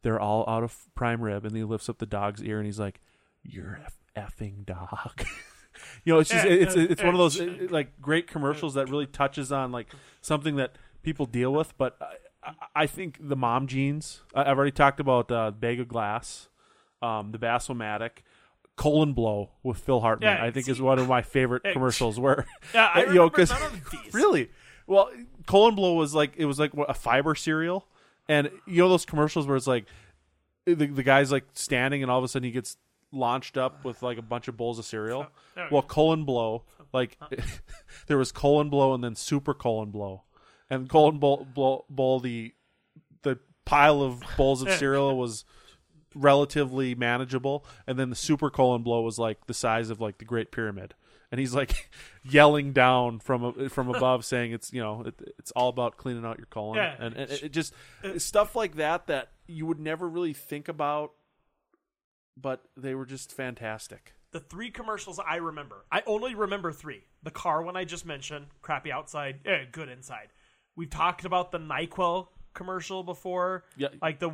They're 0.03 0.21
all 0.21 0.45
out 0.49 0.63
of 0.63 0.77
prime 0.95 1.23
rib, 1.23 1.45
and 1.47 1.57
he 1.57 1.65
lifts 1.65 1.89
up 1.89 1.99
the 1.99 2.07
dog's 2.07 2.43
ear, 2.43 2.59
and 2.59 2.67
he's 2.67 2.79
like, 2.79 3.01
"You're 3.43 3.81
a 4.17 4.21
effing 4.21 4.65
dog." 4.67 5.25
you 6.05 6.13
know, 6.13 6.21
it's 6.21 6.31
just 6.31 6.45
it's 6.47 6.77
uh, 6.77 6.87
it's 6.91 7.03
one 7.03 7.15
of 7.15 7.19
those 7.19 7.41
uh, 7.41 7.67
like 7.71 8.01
great 8.01 8.27
commercials 8.29 8.75
that 8.75 8.89
really 8.91 9.07
touches 9.07 9.51
on 9.51 9.73
like 9.73 9.89
something 10.21 10.57
that 10.57 10.77
people 11.03 11.27
deal 11.27 11.53
with. 11.53 11.77
But 11.79 11.97
I, 12.45 12.53
I- 12.83 12.87
think 12.87 13.19
the 13.21 13.35
mom 13.35 13.67
jeans. 13.67 14.21
I- 14.35 14.43
I've 14.51 14.59
already 14.59 14.71
talked 14.73 15.01
about 15.01 15.33
uh, 15.33 15.51
bag 15.51 15.81
of 15.81 15.89
glass, 15.89 16.49
um, 17.03 17.33
the 17.33 17.39
Bassomatic. 17.39 18.23
Colon 18.77 19.15
blow 19.15 19.51
with 19.62 19.79
Phil 19.79 20.01
Hartman, 20.01 20.37
Yeah, 20.37 20.45
I 20.45 20.51
think, 20.51 20.67
see- 20.67 20.73
is 20.73 20.81
one 20.81 20.99
of 20.99 21.09
my 21.09 21.23
favorite 21.23 21.62
commercials. 21.73 22.21
Where 22.21 22.47
Yeah, 22.75 22.91
I 22.95 23.01
you 23.01 23.07
know, 23.15 23.31
remember 23.31 23.45
none 23.47 23.62
of 23.62 23.91
these. 23.91 24.15
really, 24.15 24.51
well, 24.87 25.11
colon 25.47 25.75
blow 25.75 25.95
was 25.95 26.15
like 26.15 26.33
it 26.37 26.45
was 26.45 26.59
like 26.59 26.73
a 26.75 26.95
fiber 26.95 27.35
cereal, 27.35 27.87
and 28.29 28.51
you 28.67 28.83
know 28.83 28.89
those 28.89 29.07
commercials 29.07 29.47
where 29.47 29.57
it's 29.57 29.67
like 29.67 29.87
the, 30.67 30.75
the 30.75 31.03
guy's 31.03 31.33
like 31.33 31.45
standing, 31.55 32.03
and 32.03 32.11
all 32.11 32.19
of 32.19 32.25
a 32.25 32.29
sudden 32.29 32.45
he 32.45 32.51
gets 32.53 32.77
launched 33.12 33.57
up 33.57 33.85
with 33.85 34.03
like 34.03 34.19
a 34.19 34.23
bunch 34.23 34.47
of 34.49 34.57
bowls 34.57 34.79
of 34.79 34.85
cereal. 34.85 35.27
Oh, 35.29 35.33
there 35.55 35.69
Well, 35.71 35.83
colon 35.83 36.25
blow, 36.25 36.65
like 36.93 37.17
there 38.09 38.19
was 38.19 38.31
colon 38.33 38.69
blow 38.69 38.93
and 38.95 39.03
then 39.03 39.15
super 39.15 39.55
colon 39.55 39.91
blow, 39.91 40.25
and 40.69 40.89
colon 40.89 41.19
bowl, 41.19 41.47
blow, 41.55 41.85
bowl 41.89 42.21
the 42.21 42.53
the 43.23 43.39
pile 43.65 44.03
of 44.03 44.23
bowls 44.37 44.61
of 44.62 44.71
cereal 44.73 45.17
was 45.17 45.45
relatively 46.14 46.95
manageable, 46.95 47.64
and 47.87 47.99
then 47.99 48.11
the 48.11 48.16
super 48.16 48.51
colon 48.51 48.83
blow 48.83 49.03
was 49.03 49.19
like 49.19 49.47
the 49.47 49.55
size 49.55 49.90
of 49.90 50.01
like 50.01 50.19
the 50.19 50.25
Great 50.25 50.51
Pyramid, 50.53 50.95
and 51.31 51.38
he's 51.40 51.55
like 51.55 51.90
yelling 52.25 52.73
down 52.73 53.19
from 53.19 53.69
from 53.69 53.88
above, 53.88 54.25
saying 54.25 54.53
it's 54.53 54.73
you 54.73 54.81
know 54.81 55.03
it, 55.03 55.14
it's 55.38 55.51
all 55.53 55.69
about 55.69 55.97
cleaning 55.97 56.25
out 56.25 56.38
your 56.38 56.47
colon, 56.47 56.77
Yeah. 56.77 56.95
and, 56.99 57.14
and 57.16 57.31
it, 57.31 57.42
it 57.45 57.53
just 57.53 57.75
stuff 58.19 58.55
like 58.57 58.77
that 58.77 59.07
that 59.09 59.31
you 59.47 59.66
would 59.66 59.81
never 59.81 60.09
really 60.09 60.33
think 60.33 60.69
about, 60.69 61.12
but 62.37 62.62
they 62.77 62.95
were 62.95 63.07
just 63.07 63.33
fantastic. 63.33 64.12
the 64.33 64.40
three 64.40 64.71
commercials 64.71 65.19
I 65.19 65.37
remember. 65.37 65.85
I 65.90 66.03
only 66.07 66.35
remember 66.35 66.73
three. 66.73 67.05
The 67.23 67.31
car 67.31 67.62
one 67.62 67.77
I 67.77 67.85
just 67.85 68.05
mentioned, 68.07 68.47
crappy 68.62 68.92
outside, 68.92 69.40
eh, 69.47 69.64
good 69.73 69.88
inside. 69.88 70.29
We've 70.77 70.90
talked 70.90 71.25
about 71.25 71.53
the 71.53 71.59
Nyquil 71.59 72.29
commercial 72.57 73.05
before. 73.05 73.62
Yeah. 73.77 73.88
Like 74.03 74.19
the 74.19 74.33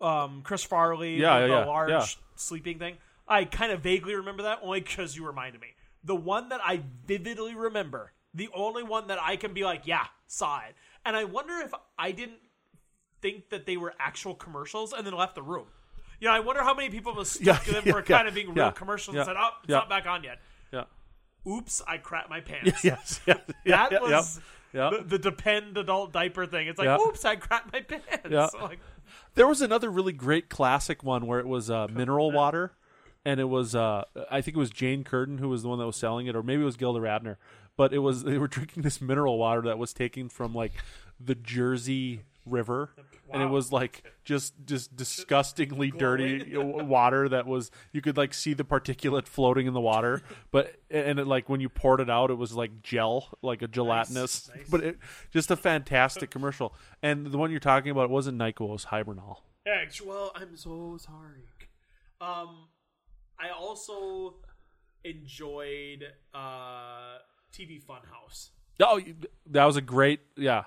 um, 0.00 0.40
Chris 0.42 0.64
Farley, 0.64 1.16
Yeah, 1.20 1.40
the, 1.40 1.48
yeah, 1.48 1.60
the 1.60 1.66
large 1.66 1.90
yeah. 1.90 2.06
sleeping 2.36 2.78
thing. 2.78 2.96
I 3.28 3.44
kind 3.44 3.72
of 3.72 3.80
vaguely 3.80 4.14
remember 4.14 4.44
that 4.44 4.60
only 4.62 4.80
because 4.80 5.14
you 5.14 5.26
reminded 5.26 5.60
me. 5.60 5.68
The 6.04 6.16
one 6.16 6.48
that 6.48 6.60
I 6.64 6.82
vividly 7.06 7.54
remember, 7.54 8.12
the 8.32 8.48
only 8.54 8.82
one 8.84 9.08
that 9.08 9.18
I 9.20 9.36
can 9.36 9.52
be 9.52 9.64
like, 9.64 9.82
yeah, 9.86 10.06
saw 10.28 10.60
it. 10.60 10.74
And 11.04 11.16
I 11.16 11.24
wonder 11.24 11.54
if 11.58 11.74
I 11.98 12.12
didn't 12.12 12.38
think 13.20 13.50
that 13.50 13.66
they 13.66 13.76
were 13.76 13.92
actual 13.98 14.34
commercials 14.34 14.92
and 14.92 15.06
then 15.06 15.14
left 15.14 15.34
the 15.34 15.42
room. 15.42 15.66
You 16.20 16.28
know, 16.28 16.34
I 16.34 16.40
wonder 16.40 16.62
how 16.62 16.72
many 16.74 16.88
people 16.88 17.14
mistook 17.14 17.42
Yeah, 17.66 17.72
them 17.72 17.82
yeah, 17.84 17.92
for 17.92 18.02
kind 18.02 18.26
of 18.28 18.34
being 18.34 18.54
real 18.54 18.70
commercials 18.72 19.16
and 19.16 19.26
said, 19.26 19.36
oh, 19.38 19.50
it's 19.64 19.70
not 19.70 19.88
back 19.88 20.06
on 20.06 20.22
yet. 20.24 20.38
Yeah. 20.72 20.84
Oops, 21.46 21.82
I 21.86 21.98
crap 21.98 22.30
my 22.30 22.40
pants. 22.48 22.82
yes. 22.84 23.20
yes 23.26 23.38
That 23.66 24.00
was 24.00 24.40
yeah, 24.76 24.90
the, 24.90 25.02
the 25.04 25.18
depend 25.18 25.76
adult 25.78 26.12
diaper 26.12 26.46
thing. 26.46 26.68
It's 26.68 26.78
like, 26.78 26.86
Yeah. 26.86 26.98
oops, 26.98 27.24
I 27.24 27.36
crapped 27.36 27.72
my 27.72 27.80
pants. 27.80 28.06
Yeah. 28.30 28.48
Like, 28.60 28.78
There 29.34 29.46
was 29.46 29.60
another 29.60 29.90
really 29.90 30.12
great 30.12 30.48
classic 30.48 31.02
one 31.02 31.26
where 31.26 31.40
it 31.40 31.46
was 31.48 31.70
uh, 31.70 31.86
mineral 31.92 32.30
water, 32.30 32.72
and 33.24 33.40
it 33.40 33.48
was 33.48 33.74
uh, 33.74 34.04
I 34.30 34.40
think 34.40 34.56
it 34.56 34.60
was 34.60 34.70
Jane 34.70 35.02
Curtin 35.04 35.38
who 35.38 35.48
was 35.48 35.62
the 35.62 35.68
one 35.68 35.78
that 35.78 35.86
was 35.86 35.96
selling 35.96 36.26
it, 36.26 36.36
or 36.36 36.42
maybe 36.42 36.62
it 36.62 36.66
was 36.66 36.76
Gilda 36.76 37.00
Radner. 37.00 37.36
But 37.76 37.92
it 37.92 37.98
was 37.98 38.24
they 38.24 38.38
were 38.38 38.48
drinking 38.48 38.82
this 38.82 39.00
mineral 39.00 39.38
water 39.38 39.62
that 39.62 39.78
was 39.78 39.92
taken 39.92 40.28
from 40.28 40.54
like 40.54 40.72
the 41.20 41.34
Jersey 41.34 42.22
River, 42.46 42.90
and 43.32 43.42
it 43.42 43.46
was 43.46 43.72
like 43.72 44.04
just 44.24 44.54
just 44.64 44.96
disgustingly 44.96 45.90
dirty 45.90 46.56
water 46.56 47.28
that 47.28 47.46
was 47.46 47.70
you 47.92 48.00
could 48.00 48.16
like 48.16 48.32
see 48.32 48.54
the 48.54 48.64
particulate 48.64 49.26
floating 49.26 49.66
in 49.66 49.74
the 49.74 49.80
water, 49.80 50.22
but 50.50 50.76
and 50.90 51.18
it 51.18 51.26
like 51.26 51.48
when 51.48 51.60
you 51.60 51.68
poured 51.68 52.00
it 52.00 52.08
out, 52.08 52.30
it 52.30 52.34
was 52.34 52.54
like 52.54 52.82
gel, 52.82 53.28
like 53.42 53.62
a 53.62 53.68
gelatinous. 53.68 54.48
nice. 54.54 54.68
But 54.70 54.84
it 54.84 54.98
just 55.30 55.50
a 55.50 55.56
fantastic 55.56 56.30
commercial. 56.30 56.74
And 57.02 57.26
the 57.26 57.38
one 57.38 57.50
you're 57.50 57.60
talking 57.60 57.90
about 57.90 58.04
it 58.04 58.10
wasn't 58.10 58.38
Nyquil, 58.38 58.68
it 58.68 58.72
was 58.72 58.84
Hibernol. 58.86 59.38
yeah, 59.66 59.84
well, 60.04 60.32
I'm 60.34 60.56
so 60.56 60.96
sorry. 60.98 61.42
Um, 62.20 62.68
I 63.38 63.50
also 63.50 64.36
enjoyed 65.04 66.04
uh, 66.34 67.18
TV 67.52 67.82
Funhouse. 67.82 68.50
Oh, 68.80 69.00
that 69.46 69.64
was 69.64 69.76
a 69.76 69.80
great 69.80 70.20
yeah. 70.36 70.64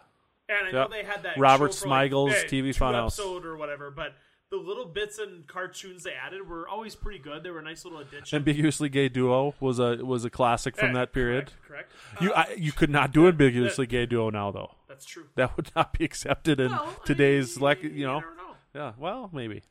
And 0.50 0.68
I 0.68 0.72
know 0.72 0.82
Yeah. 0.82 0.88
they 0.88 1.04
had 1.04 1.24
that 1.24 1.38
Robert 1.38 1.74
show 1.74 1.82
for, 1.82 1.88
like, 1.90 2.12
Smigel's 2.12 2.34
eh, 2.34 2.44
TV 2.48 2.74
two 2.74 2.80
Funhouse. 2.84 3.08
episode 3.20 3.46
or 3.46 3.56
whatever, 3.56 3.92
but 3.92 4.16
the 4.50 4.58
little 4.58 4.86
bits 4.86 5.20
and 5.20 5.46
cartoons 5.46 6.02
they 6.04 6.14
added 6.14 6.50
were 6.50 6.68
always 6.68 6.96
pretty 6.96 7.20
good. 7.20 7.44
They 7.44 7.52
were 7.52 7.60
a 7.60 7.64
nice 7.64 7.86
little 7.86 8.00
addition. 8.00 8.36
Ambiguously 8.36 8.90
Gay 8.90 9.08
Duo 9.08 9.54
was 9.60 9.78
a 9.78 9.98
was 10.04 10.26
a 10.26 10.30
classic 10.32 10.76
from 10.76 10.90
Eh, 10.90 10.94
that 10.94 11.14
period. 11.14 11.52
correct? 11.68 11.92
correct. 12.10 12.22
You 12.24 12.34
Uh, 12.34 12.46
I, 12.50 12.54
you 12.56 12.72
could 12.72 12.90
not 12.90 13.12
do 13.12 13.28
ambiguously 13.28 13.86
gay 13.86 14.08
duo 14.08 14.32
now 14.32 14.50
though. 14.50 14.74
that's 14.88 15.06
true. 15.06 15.28
That 15.36 15.56
would 15.56 15.70
not 15.76 15.94
be 15.94 16.04
accepted 16.04 16.60
in 16.60 16.72
Well, 16.72 17.00
today's 17.06 17.58
mean, 17.58 17.64
like 17.64 17.84
you 17.84 18.08
know. 18.08 18.20
never 18.22 18.34
know. 18.36 18.56
Yeah, 18.74 18.94
well, 18.98 19.30
maybe. 19.32 19.62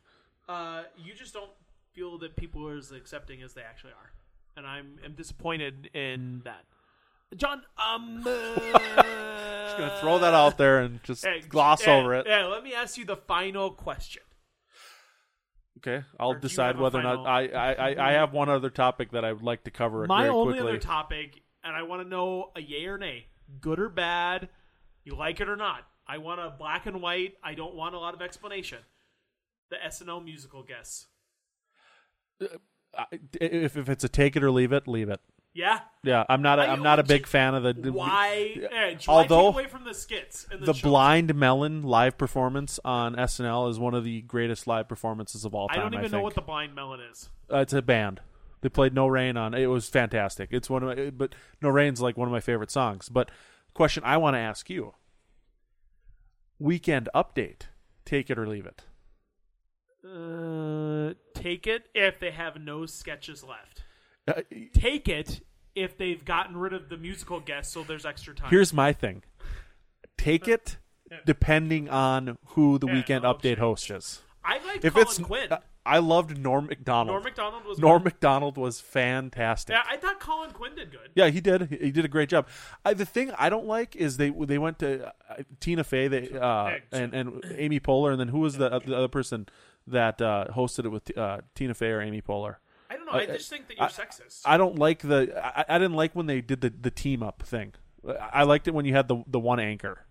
Uh, 0.47 0.83
you 0.97 1.13
just 1.13 1.33
don't 1.33 1.51
feel 1.93 2.17
that 2.19 2.37
people 2.37 2.65
are 2.65 2.77
as 2.77 2.91
accepting 2.93 3.41
as 3.41 3.53
they 3.53 3.61
actually 3.61 3.91
are, 3.93 4.11
and 4.55 4.65
I'm 4.65 4.97
am 5.03 5.11
disappointed 5.13 5.89
in 5.93 6.41
that. 6.45 6.63
John, 7.35 7.61
um, 7.77 8.23
uh, 8.25 8.35
Just 8.35 9.77
gonna 9.77 9.97
throw 10.01 10.19
that 10.19 10.33
out 10.33 10.57
there 10.57 10.79
and 10.79 11.01
just 11.03 11.25
gloss 11.47 11.85
eh, 11.85 11.91
over 11.91 12.15
it. 12.15 12.25
Yeah, 12.27 12.45
let 12.47 12.63
me 12.63 12.73
ask 12.73 12.97
you 12.97 13.05
the 13.05 13.17
final 13.17 13.71
question. 13.71 14.23
Okay, 15.77 16.03
I'll 16.19 16.33
you 16.33 16.39
decide 16.39 16.77
whether 16.77 16.99
or 16.99 17.03
not 17.03 17.25
I, 17.25 17.47
I, 17.47 17.73
I, 17.73 18.09
I 18.09 18.11
have 18.13 18.33
one 18.33 18.49
other 18.49 18.69
topic 18.69 19.11
that 19.11 19.23
I 19.23 19.31
would 19.31 19.43
like 19.43 19.63
to 19.63 19.71
cover 19.71 20.05
My 20.07 20.27
only 20.27 20.53
quickly. 20.55 20.69
other 20.71 20.77
topic, 20.79 21.41
and 21.63 21.73
I 21.75 21.83
want 21.83 22.01
to 22.03 22.07
know 22.07 22.51
a 22.55 22.61
yay 22.61 22.85
or 22.87 22.97
nay, 22.97 23.27
good 23.61 23.79
or 23.79 23.87
bad, 23.87 24.49
you 25.05 25.15
like 25.15 25.39
it 25.39 25.47
or 25.47 25.55
not. 25.55 25.85
I 26.05 26.17
want 26.17 26.41
a 26.41 26.49
black 26.49 26.85
and 26.85 27.01
white. 27.01 27.35
I 27.43 27.53
don't 27.53 27.75
want 27.75 27.95
a 27.95 27.99
lot 27.99 28.13
of 28.13 28.21
explanation. 28.21 28.79
The 29.69 29.77
SNL 29.87 30.25
musical 30.25 30.63
guests. 30.63 31.05
Uh, 32.41 32.47
I- 32.97 33.19
if 33.39 33.77
if 33.77 33.87
it's 33.87 34.03
a 34.03 34.09
take 34.09 34.35
it 34.35 34.43
or 34.43 34.49
leave 34.51 34.73
it, 34.73 34.87
leave 34.87 35.09
it. 35.09 35.21
Yeah. 35.53 35.79
Yeah, 36.03 36.23
I'm 36.29 36.41
not 36.41 36.59
a, 36.59 36.63
I- 36.63 36.71
I'm 36.71 36.83
not 36.83 36.99
a 36.99 37.03
big 37.03 37.25
fan 37.27 37.55
of 37.55 37.63
the 37.63 37.91
Why? 37.91 38.97
Although 39.07 39.47
away 39.47 39.67
from 39.67 39.83
the 39.83 39.93
skits 39.93 40.47
and 40.51 40.61
the, 40.61 40.73
the? 40.73 40.79
Blind 40.81 41.35
Melon 41.35 41.83
live 41.83 42.17
performance 42.17 42.79
on 42.85 43.15
SNL 43.15 43.69
is 43.69 43.79
one 43.79 43.93
of 43.93 44.03
the 44.03 44.21
greatest 44.21 44.67
live 44.67 44.87
performances 44.87 45.45
of 45.45 45.53
all 45.55 45.67
time. 45.67 45.79
I 45.79 45.81
don't 45.81 45.93
even 45.95 46.03
know 46.11 46.17
think. 46.17 46.23
what 46.23 46.35
the 46.35 46.41
blind 46.41 46.75
melon 46.75 47.01
is. 47.11 47.29
Uh, 47.51 47.57
it's 47.57 47.73
a 47.73 47.81
band. 47.81 48.21
They 48.61 48.69
played 48.69 48.93
No 48.93 49.07
Rain 49.07 49.37
on. 49.37 49.53
It 49.53 49.67
was 49.67 49.89
fantastic. 49.89 50.49
It's 50.51 50.69
one 50.69 50.83
of 50.83 50.97
my, 50.97 51.09
but 51.09 51.33
No 51.61 51.69
Rain's 51.69 52.01
like 52.01 52.15
one 52.17 52.27
of 52.27 52.31
my 52.31 52.41
favorite 52.41 52.71
songs. 52.71 53.09
But 53.09 53.31
question 53.73 54.03
I 54.05 54.17
want 54.17 54.35
to 54.35 54.39
ask 54.39 54.69
you: 54.69 54.93
Weekend 56.59 57.09
update, 57.15 57.63
take 58.05 58.29
it 58.29 58.37
or 58.37 58.47
leave 58.47 58.65
it. 58.65 58.83
Uh, 60.05 61.13
take 61.33 61.67
it 61.67 61.87
if 61.93 62.19
they 62.19 62.31
have 62.31 62.57
no 62.59 62.85
sketches 62.85 63.43
left. 63.43 63.83
Uh, 64.29 64.41
Take 64.73 65.07
it 65.07 65.41
if 65.75 65.97
they've 65.97 66.23
gotten 66.23 66.57
rid 66.57 66.73
of 66.73 66.89
the 66.89 66.97
musical 66.97 67.39
guest, 67.39 67.71
so 67.73 67.83
there's 67.83 68.05
extra 68.05 68.33
time. 68.35 68.49
here's 68.49 68.73
my 68.73 68.93
thing: 68.93 69.23
take 70.17 70.47
it 70.47 70.77
depending 71.25 71.89
on 71.89 72.37
who 72.49 72.77
the 72.77 72.87
Yeah, 72.87 72.93
weekend 72.93 73.23
no, 73.23 73.33
update 73.33 73.57
host 73.57 73.89
is. 73.89 74.21
I 74.43 74.59
like 74.65 74.83
If 74.85 74.93
Colin 74.93 75.07
it's, 75.07 75.17
Quinn. 75.19 75.49
I 75.85 75.97
loved 75.99 76.37
Norm 76.37 76.67
Macdonald. 76.67 77.07
Norm 77.07 77.23
Macdonald 77.23 77.65
was 77.65 77.79
Norm. 77.79 78.03
Macdonald 78.03 78.57
was 78.57 78.79
fantastic. 78.79 79.73
Yeah, 79.73 79.81
I 79.89 79.97
thought 79.97 80.19
Colin 80.19 80.51
Quinn 80.51 80.75
did 80.75 80.91
good. 80.91 81.09
Yeah, 81.15 81.29
he 81.29 81.41
did. 81.41 81.67
He 81.81 81.91
did 81.91 82.05
a 82.05 82.07
great 82.07 82.29
job. 82.29 82.47
I, 82.85 82.93
the 82.93 83.05
thing 83.05 83.31
I 83.37 83.49
don't 83.49 83.65
like 83.65 83.95
is 83.95 84.17
they 84.17 84.29
they 84.29 84.57
went 84.57 84.79
to 84.79 85.07
uh, 85.07 85.11
Tina 85.59 85.83
Fey 85.83 86.07
they, 86.07 86.29
uh, 86.31 86.77
and 86.91 87.13
and 87.13 87.43
Amy 87.57 87.79
Poehler, 87.79 88.11
and 88.11 88.19
then 88.19 88.27
who 88.27 88.39
was 88.39 88.57
the, 88.57 88.69
the 88.85 88.95
other 88.95 89.07
person 89.07 89.47
that 89.87 90.21
uh, 90.21 90.45
hosted 90.55 90.85
it 90.85 90.89
with 90.89 91.17
uh, 91.17 91.39
Tina 91.55 91.73
Fey 91.73 91.87
or 91.89 92.01
Amy 92.01 92.21
Poehler? 92.21 92.57
I 92.89 92.95
don't 92.95 93.05
know. 93.05 93.11
I, 93.11 93.21
I- 93.21 93.25
just 93.27 93.49
think 93.49 93.67
that 93.67 93.77
you're 93.77 93.85
I- 93.85 93.89
sexist. 93.89 94.41
I 94.45 94.57
don't 94.57 94.77
like 94.77 94.99
the. 94.99 95.33
I, 95.43 95.75
I 95.75 95.77
didn't 95.77 95.95
like 95.95 96.15
when 96.15 96.25
they 96.25 96.41
did 96.41 96.61
the, 96.61 96.69
the 96.69 96.91
team 96.91 97.21
up 97.23 97.43
thing. 97.43 97.73
I 98.33 98.43
liked 98.43 98.67
it 98.67 98.73
when 98.73 98.85
you 98.85 98.93
had 98.93 99.07
the 99.07 99.23
the 99.27 99.39
one 99.39 99.59
anchor. 99.59 100.05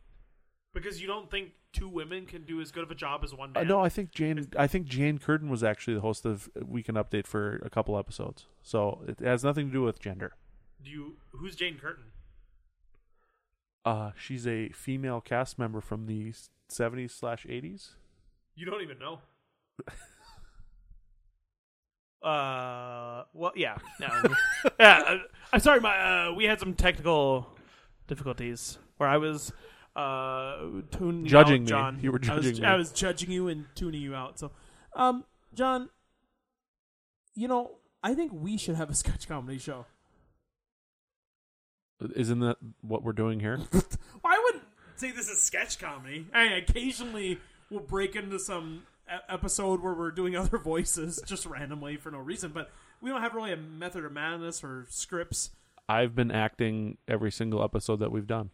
because 0.75 1.01
you 1.01 1.07
don't 1.09 1.31
think 1.31 1.53
two 1.73 1.89
women 1.89 2.25
can 2.27 2.45
do 2.45 2.61
as 2.61 2.71
good 2.71 2.83
of 2.83 2.91
a 2.91 2.95
job 2.95 3.23
as 3.25 3.35
one 3.35 3.51
Uh, 3.55 3.61
man. 3.61 3.69
no, 3.69 3.81
I 3.81 3.89
think 3.89 4.11
Jane. 4.13 4.47
I 4.57 4.67
think 4.67 4.87
Jane 4.87 5.19
Curtin 5.19 5.49
was 5.51 5.65
actually 5.65 5.95
the 5.95 6.01
host 6.03 6.25
of 6.25 6.49
Weekend 6.67 6.97
Update 6.99 7.27
for 7.27 7.57
a 7.65 7.71
couple 7.71 7.99
episodes. 7.99 8.47
So 8.63 9.03
it 9.09 9.21
has 9.21 9.43
nothing 9.45 9.67
to 9.69 9.73
do 9.73 9.83
with 9.83 9.99
gender. 9.99 10.35
Do 10.83 10.91
you? 10.91 11.17
Who's 11.33 11.57
Jane 11.57 11.79
Curtin? 11.79 12.05
Uh, 13.85 14.11
she's 14.19 14.47
a 14.47 14.69
female 14.71 15.21
cast 15.21 15.59
member 15.59 15.81
from 15.81 16.07
the 16.07 16.33
seventies 16.69 17.13
slash 17.15 17.47
eighties. 17.49 17.93
You 18.55 18.67
don't 18.67 18.83
even 18.83 18.99
know. 18.99 19.21
uh, 22.29 23.25
well, 23.33 23.53
yeah, 23.57 23.77
no. 24.01 24.09
yeah. 24.81 25.03
uh, 25.07 25.19
I'm 25.53 25.61
sorry, 25.61 25.81
my 25.81 26.27
uh, 26.29 26.35
we 26.35 26.45
had 26.45 26.61
some 26.61 26.75
technical 26.75 27.49
difficulties 28.07 28.79
where 28.99 29.09
I 29.09 29.17
was 29.17 29.53
uh, 29.97 30.57
tuning 30.91 31.25
you 31.25 31.31
Judging 31.31 31.63
out, 31.63 31.65
me. 31.65 31.67
John. 31.67 31.99
You 32.03 32.13
were 32.13 32.21
I 32.29 32.35
was, 32.35 32.45
judging 32.45 32.63
me. 32.63 32.69
I 32.69 32.77
was 32.77 32.93
judging 32.93 33.31
you 33.31 33.49
and 33.49 33.67
tuning 33.75 34.03
you 34.03 34.15
out. 34.15 34.39
So, 34.39 34.51
um, 34.95 35.25
John, 35.55 35.89
you 37.35 37.49
know, 37.49 37.79
I 38.03 38.15
think 38.15 38.33
we 38.35 38.57
should 38.57 38.77
have 38.77 38.91
a 38.91 38.95
sketch 38.95 39.27
comedy 39.29 39.59
show. 39.59 39.87
Isn't 42.15 42.41
that 42.41 42.59
what 42.83 43.03
we're 43.03 43.13
doing 43.13 43.41
here? 43.41 43.59
I 44.25 44.41
wouldn't 44.45 44.65
say 44.97 45.11
this 45.11 45.29
is 45.29 45.43
sketch 45.43 45.79
comedy. 45.79 46.27
I 46.33 46.45
mean, 46.45 46.53
occasionally 46.59 47.39
we'll 47.71 47.81
break 47.81 48.15
into 48.15 48.39
some 48.39 48.83
episode 49.29 49.83
where 49.83 49.95
we're 49.95 50.11
doing 50.11 50.37
other 50.37 50.59
voices 50.59 51.21
just 51.27 51.47
randomly 51.47 51.97
for 51.97 52.11
no 52.11 52.19
reason, 52.19 52.53
but 52.53 52.71
we 53.01 53.11
don't 53.11 53.21
have 53.21 53.35
really 53.35 53.53
a 53.53 53.57
method 53.57 54.05
of 54.05 54.13
madness 54.13 54.63
or 54.65 54.87
scripts. 54.89 55.51
I've 55.89 56.15
been 56.15 56.31
acting 56.31 56.99
every 57.07 57.33
single 57.33 57.63
episode 57.63 58.01
that 58.01 58.13
we've 58.13 58.27
done. 58.27 58.51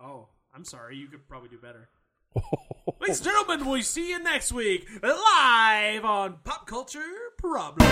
Oh, 0.00 0.28
I'm 0.54 0.64
sorry. 0.64 0.96
You 0.96 1.08
could 1.08 1.28
probably 1.28 1.48
do 1.48 1.58
better. 1.58 1.88
Ladies 3.00 3.18
and 3.18 3.24
gentlemen, 3.24 3.68
we 3.68 3.82
see 3.82 4.10
you 4.10 4.22
next 4.22 4.52
week 4.52 4.88
live 5.02 6.04
on 6.04 6.38
Pop 6.44 6.66
Culture 6.66 7.00
Problem. 7.36 7.88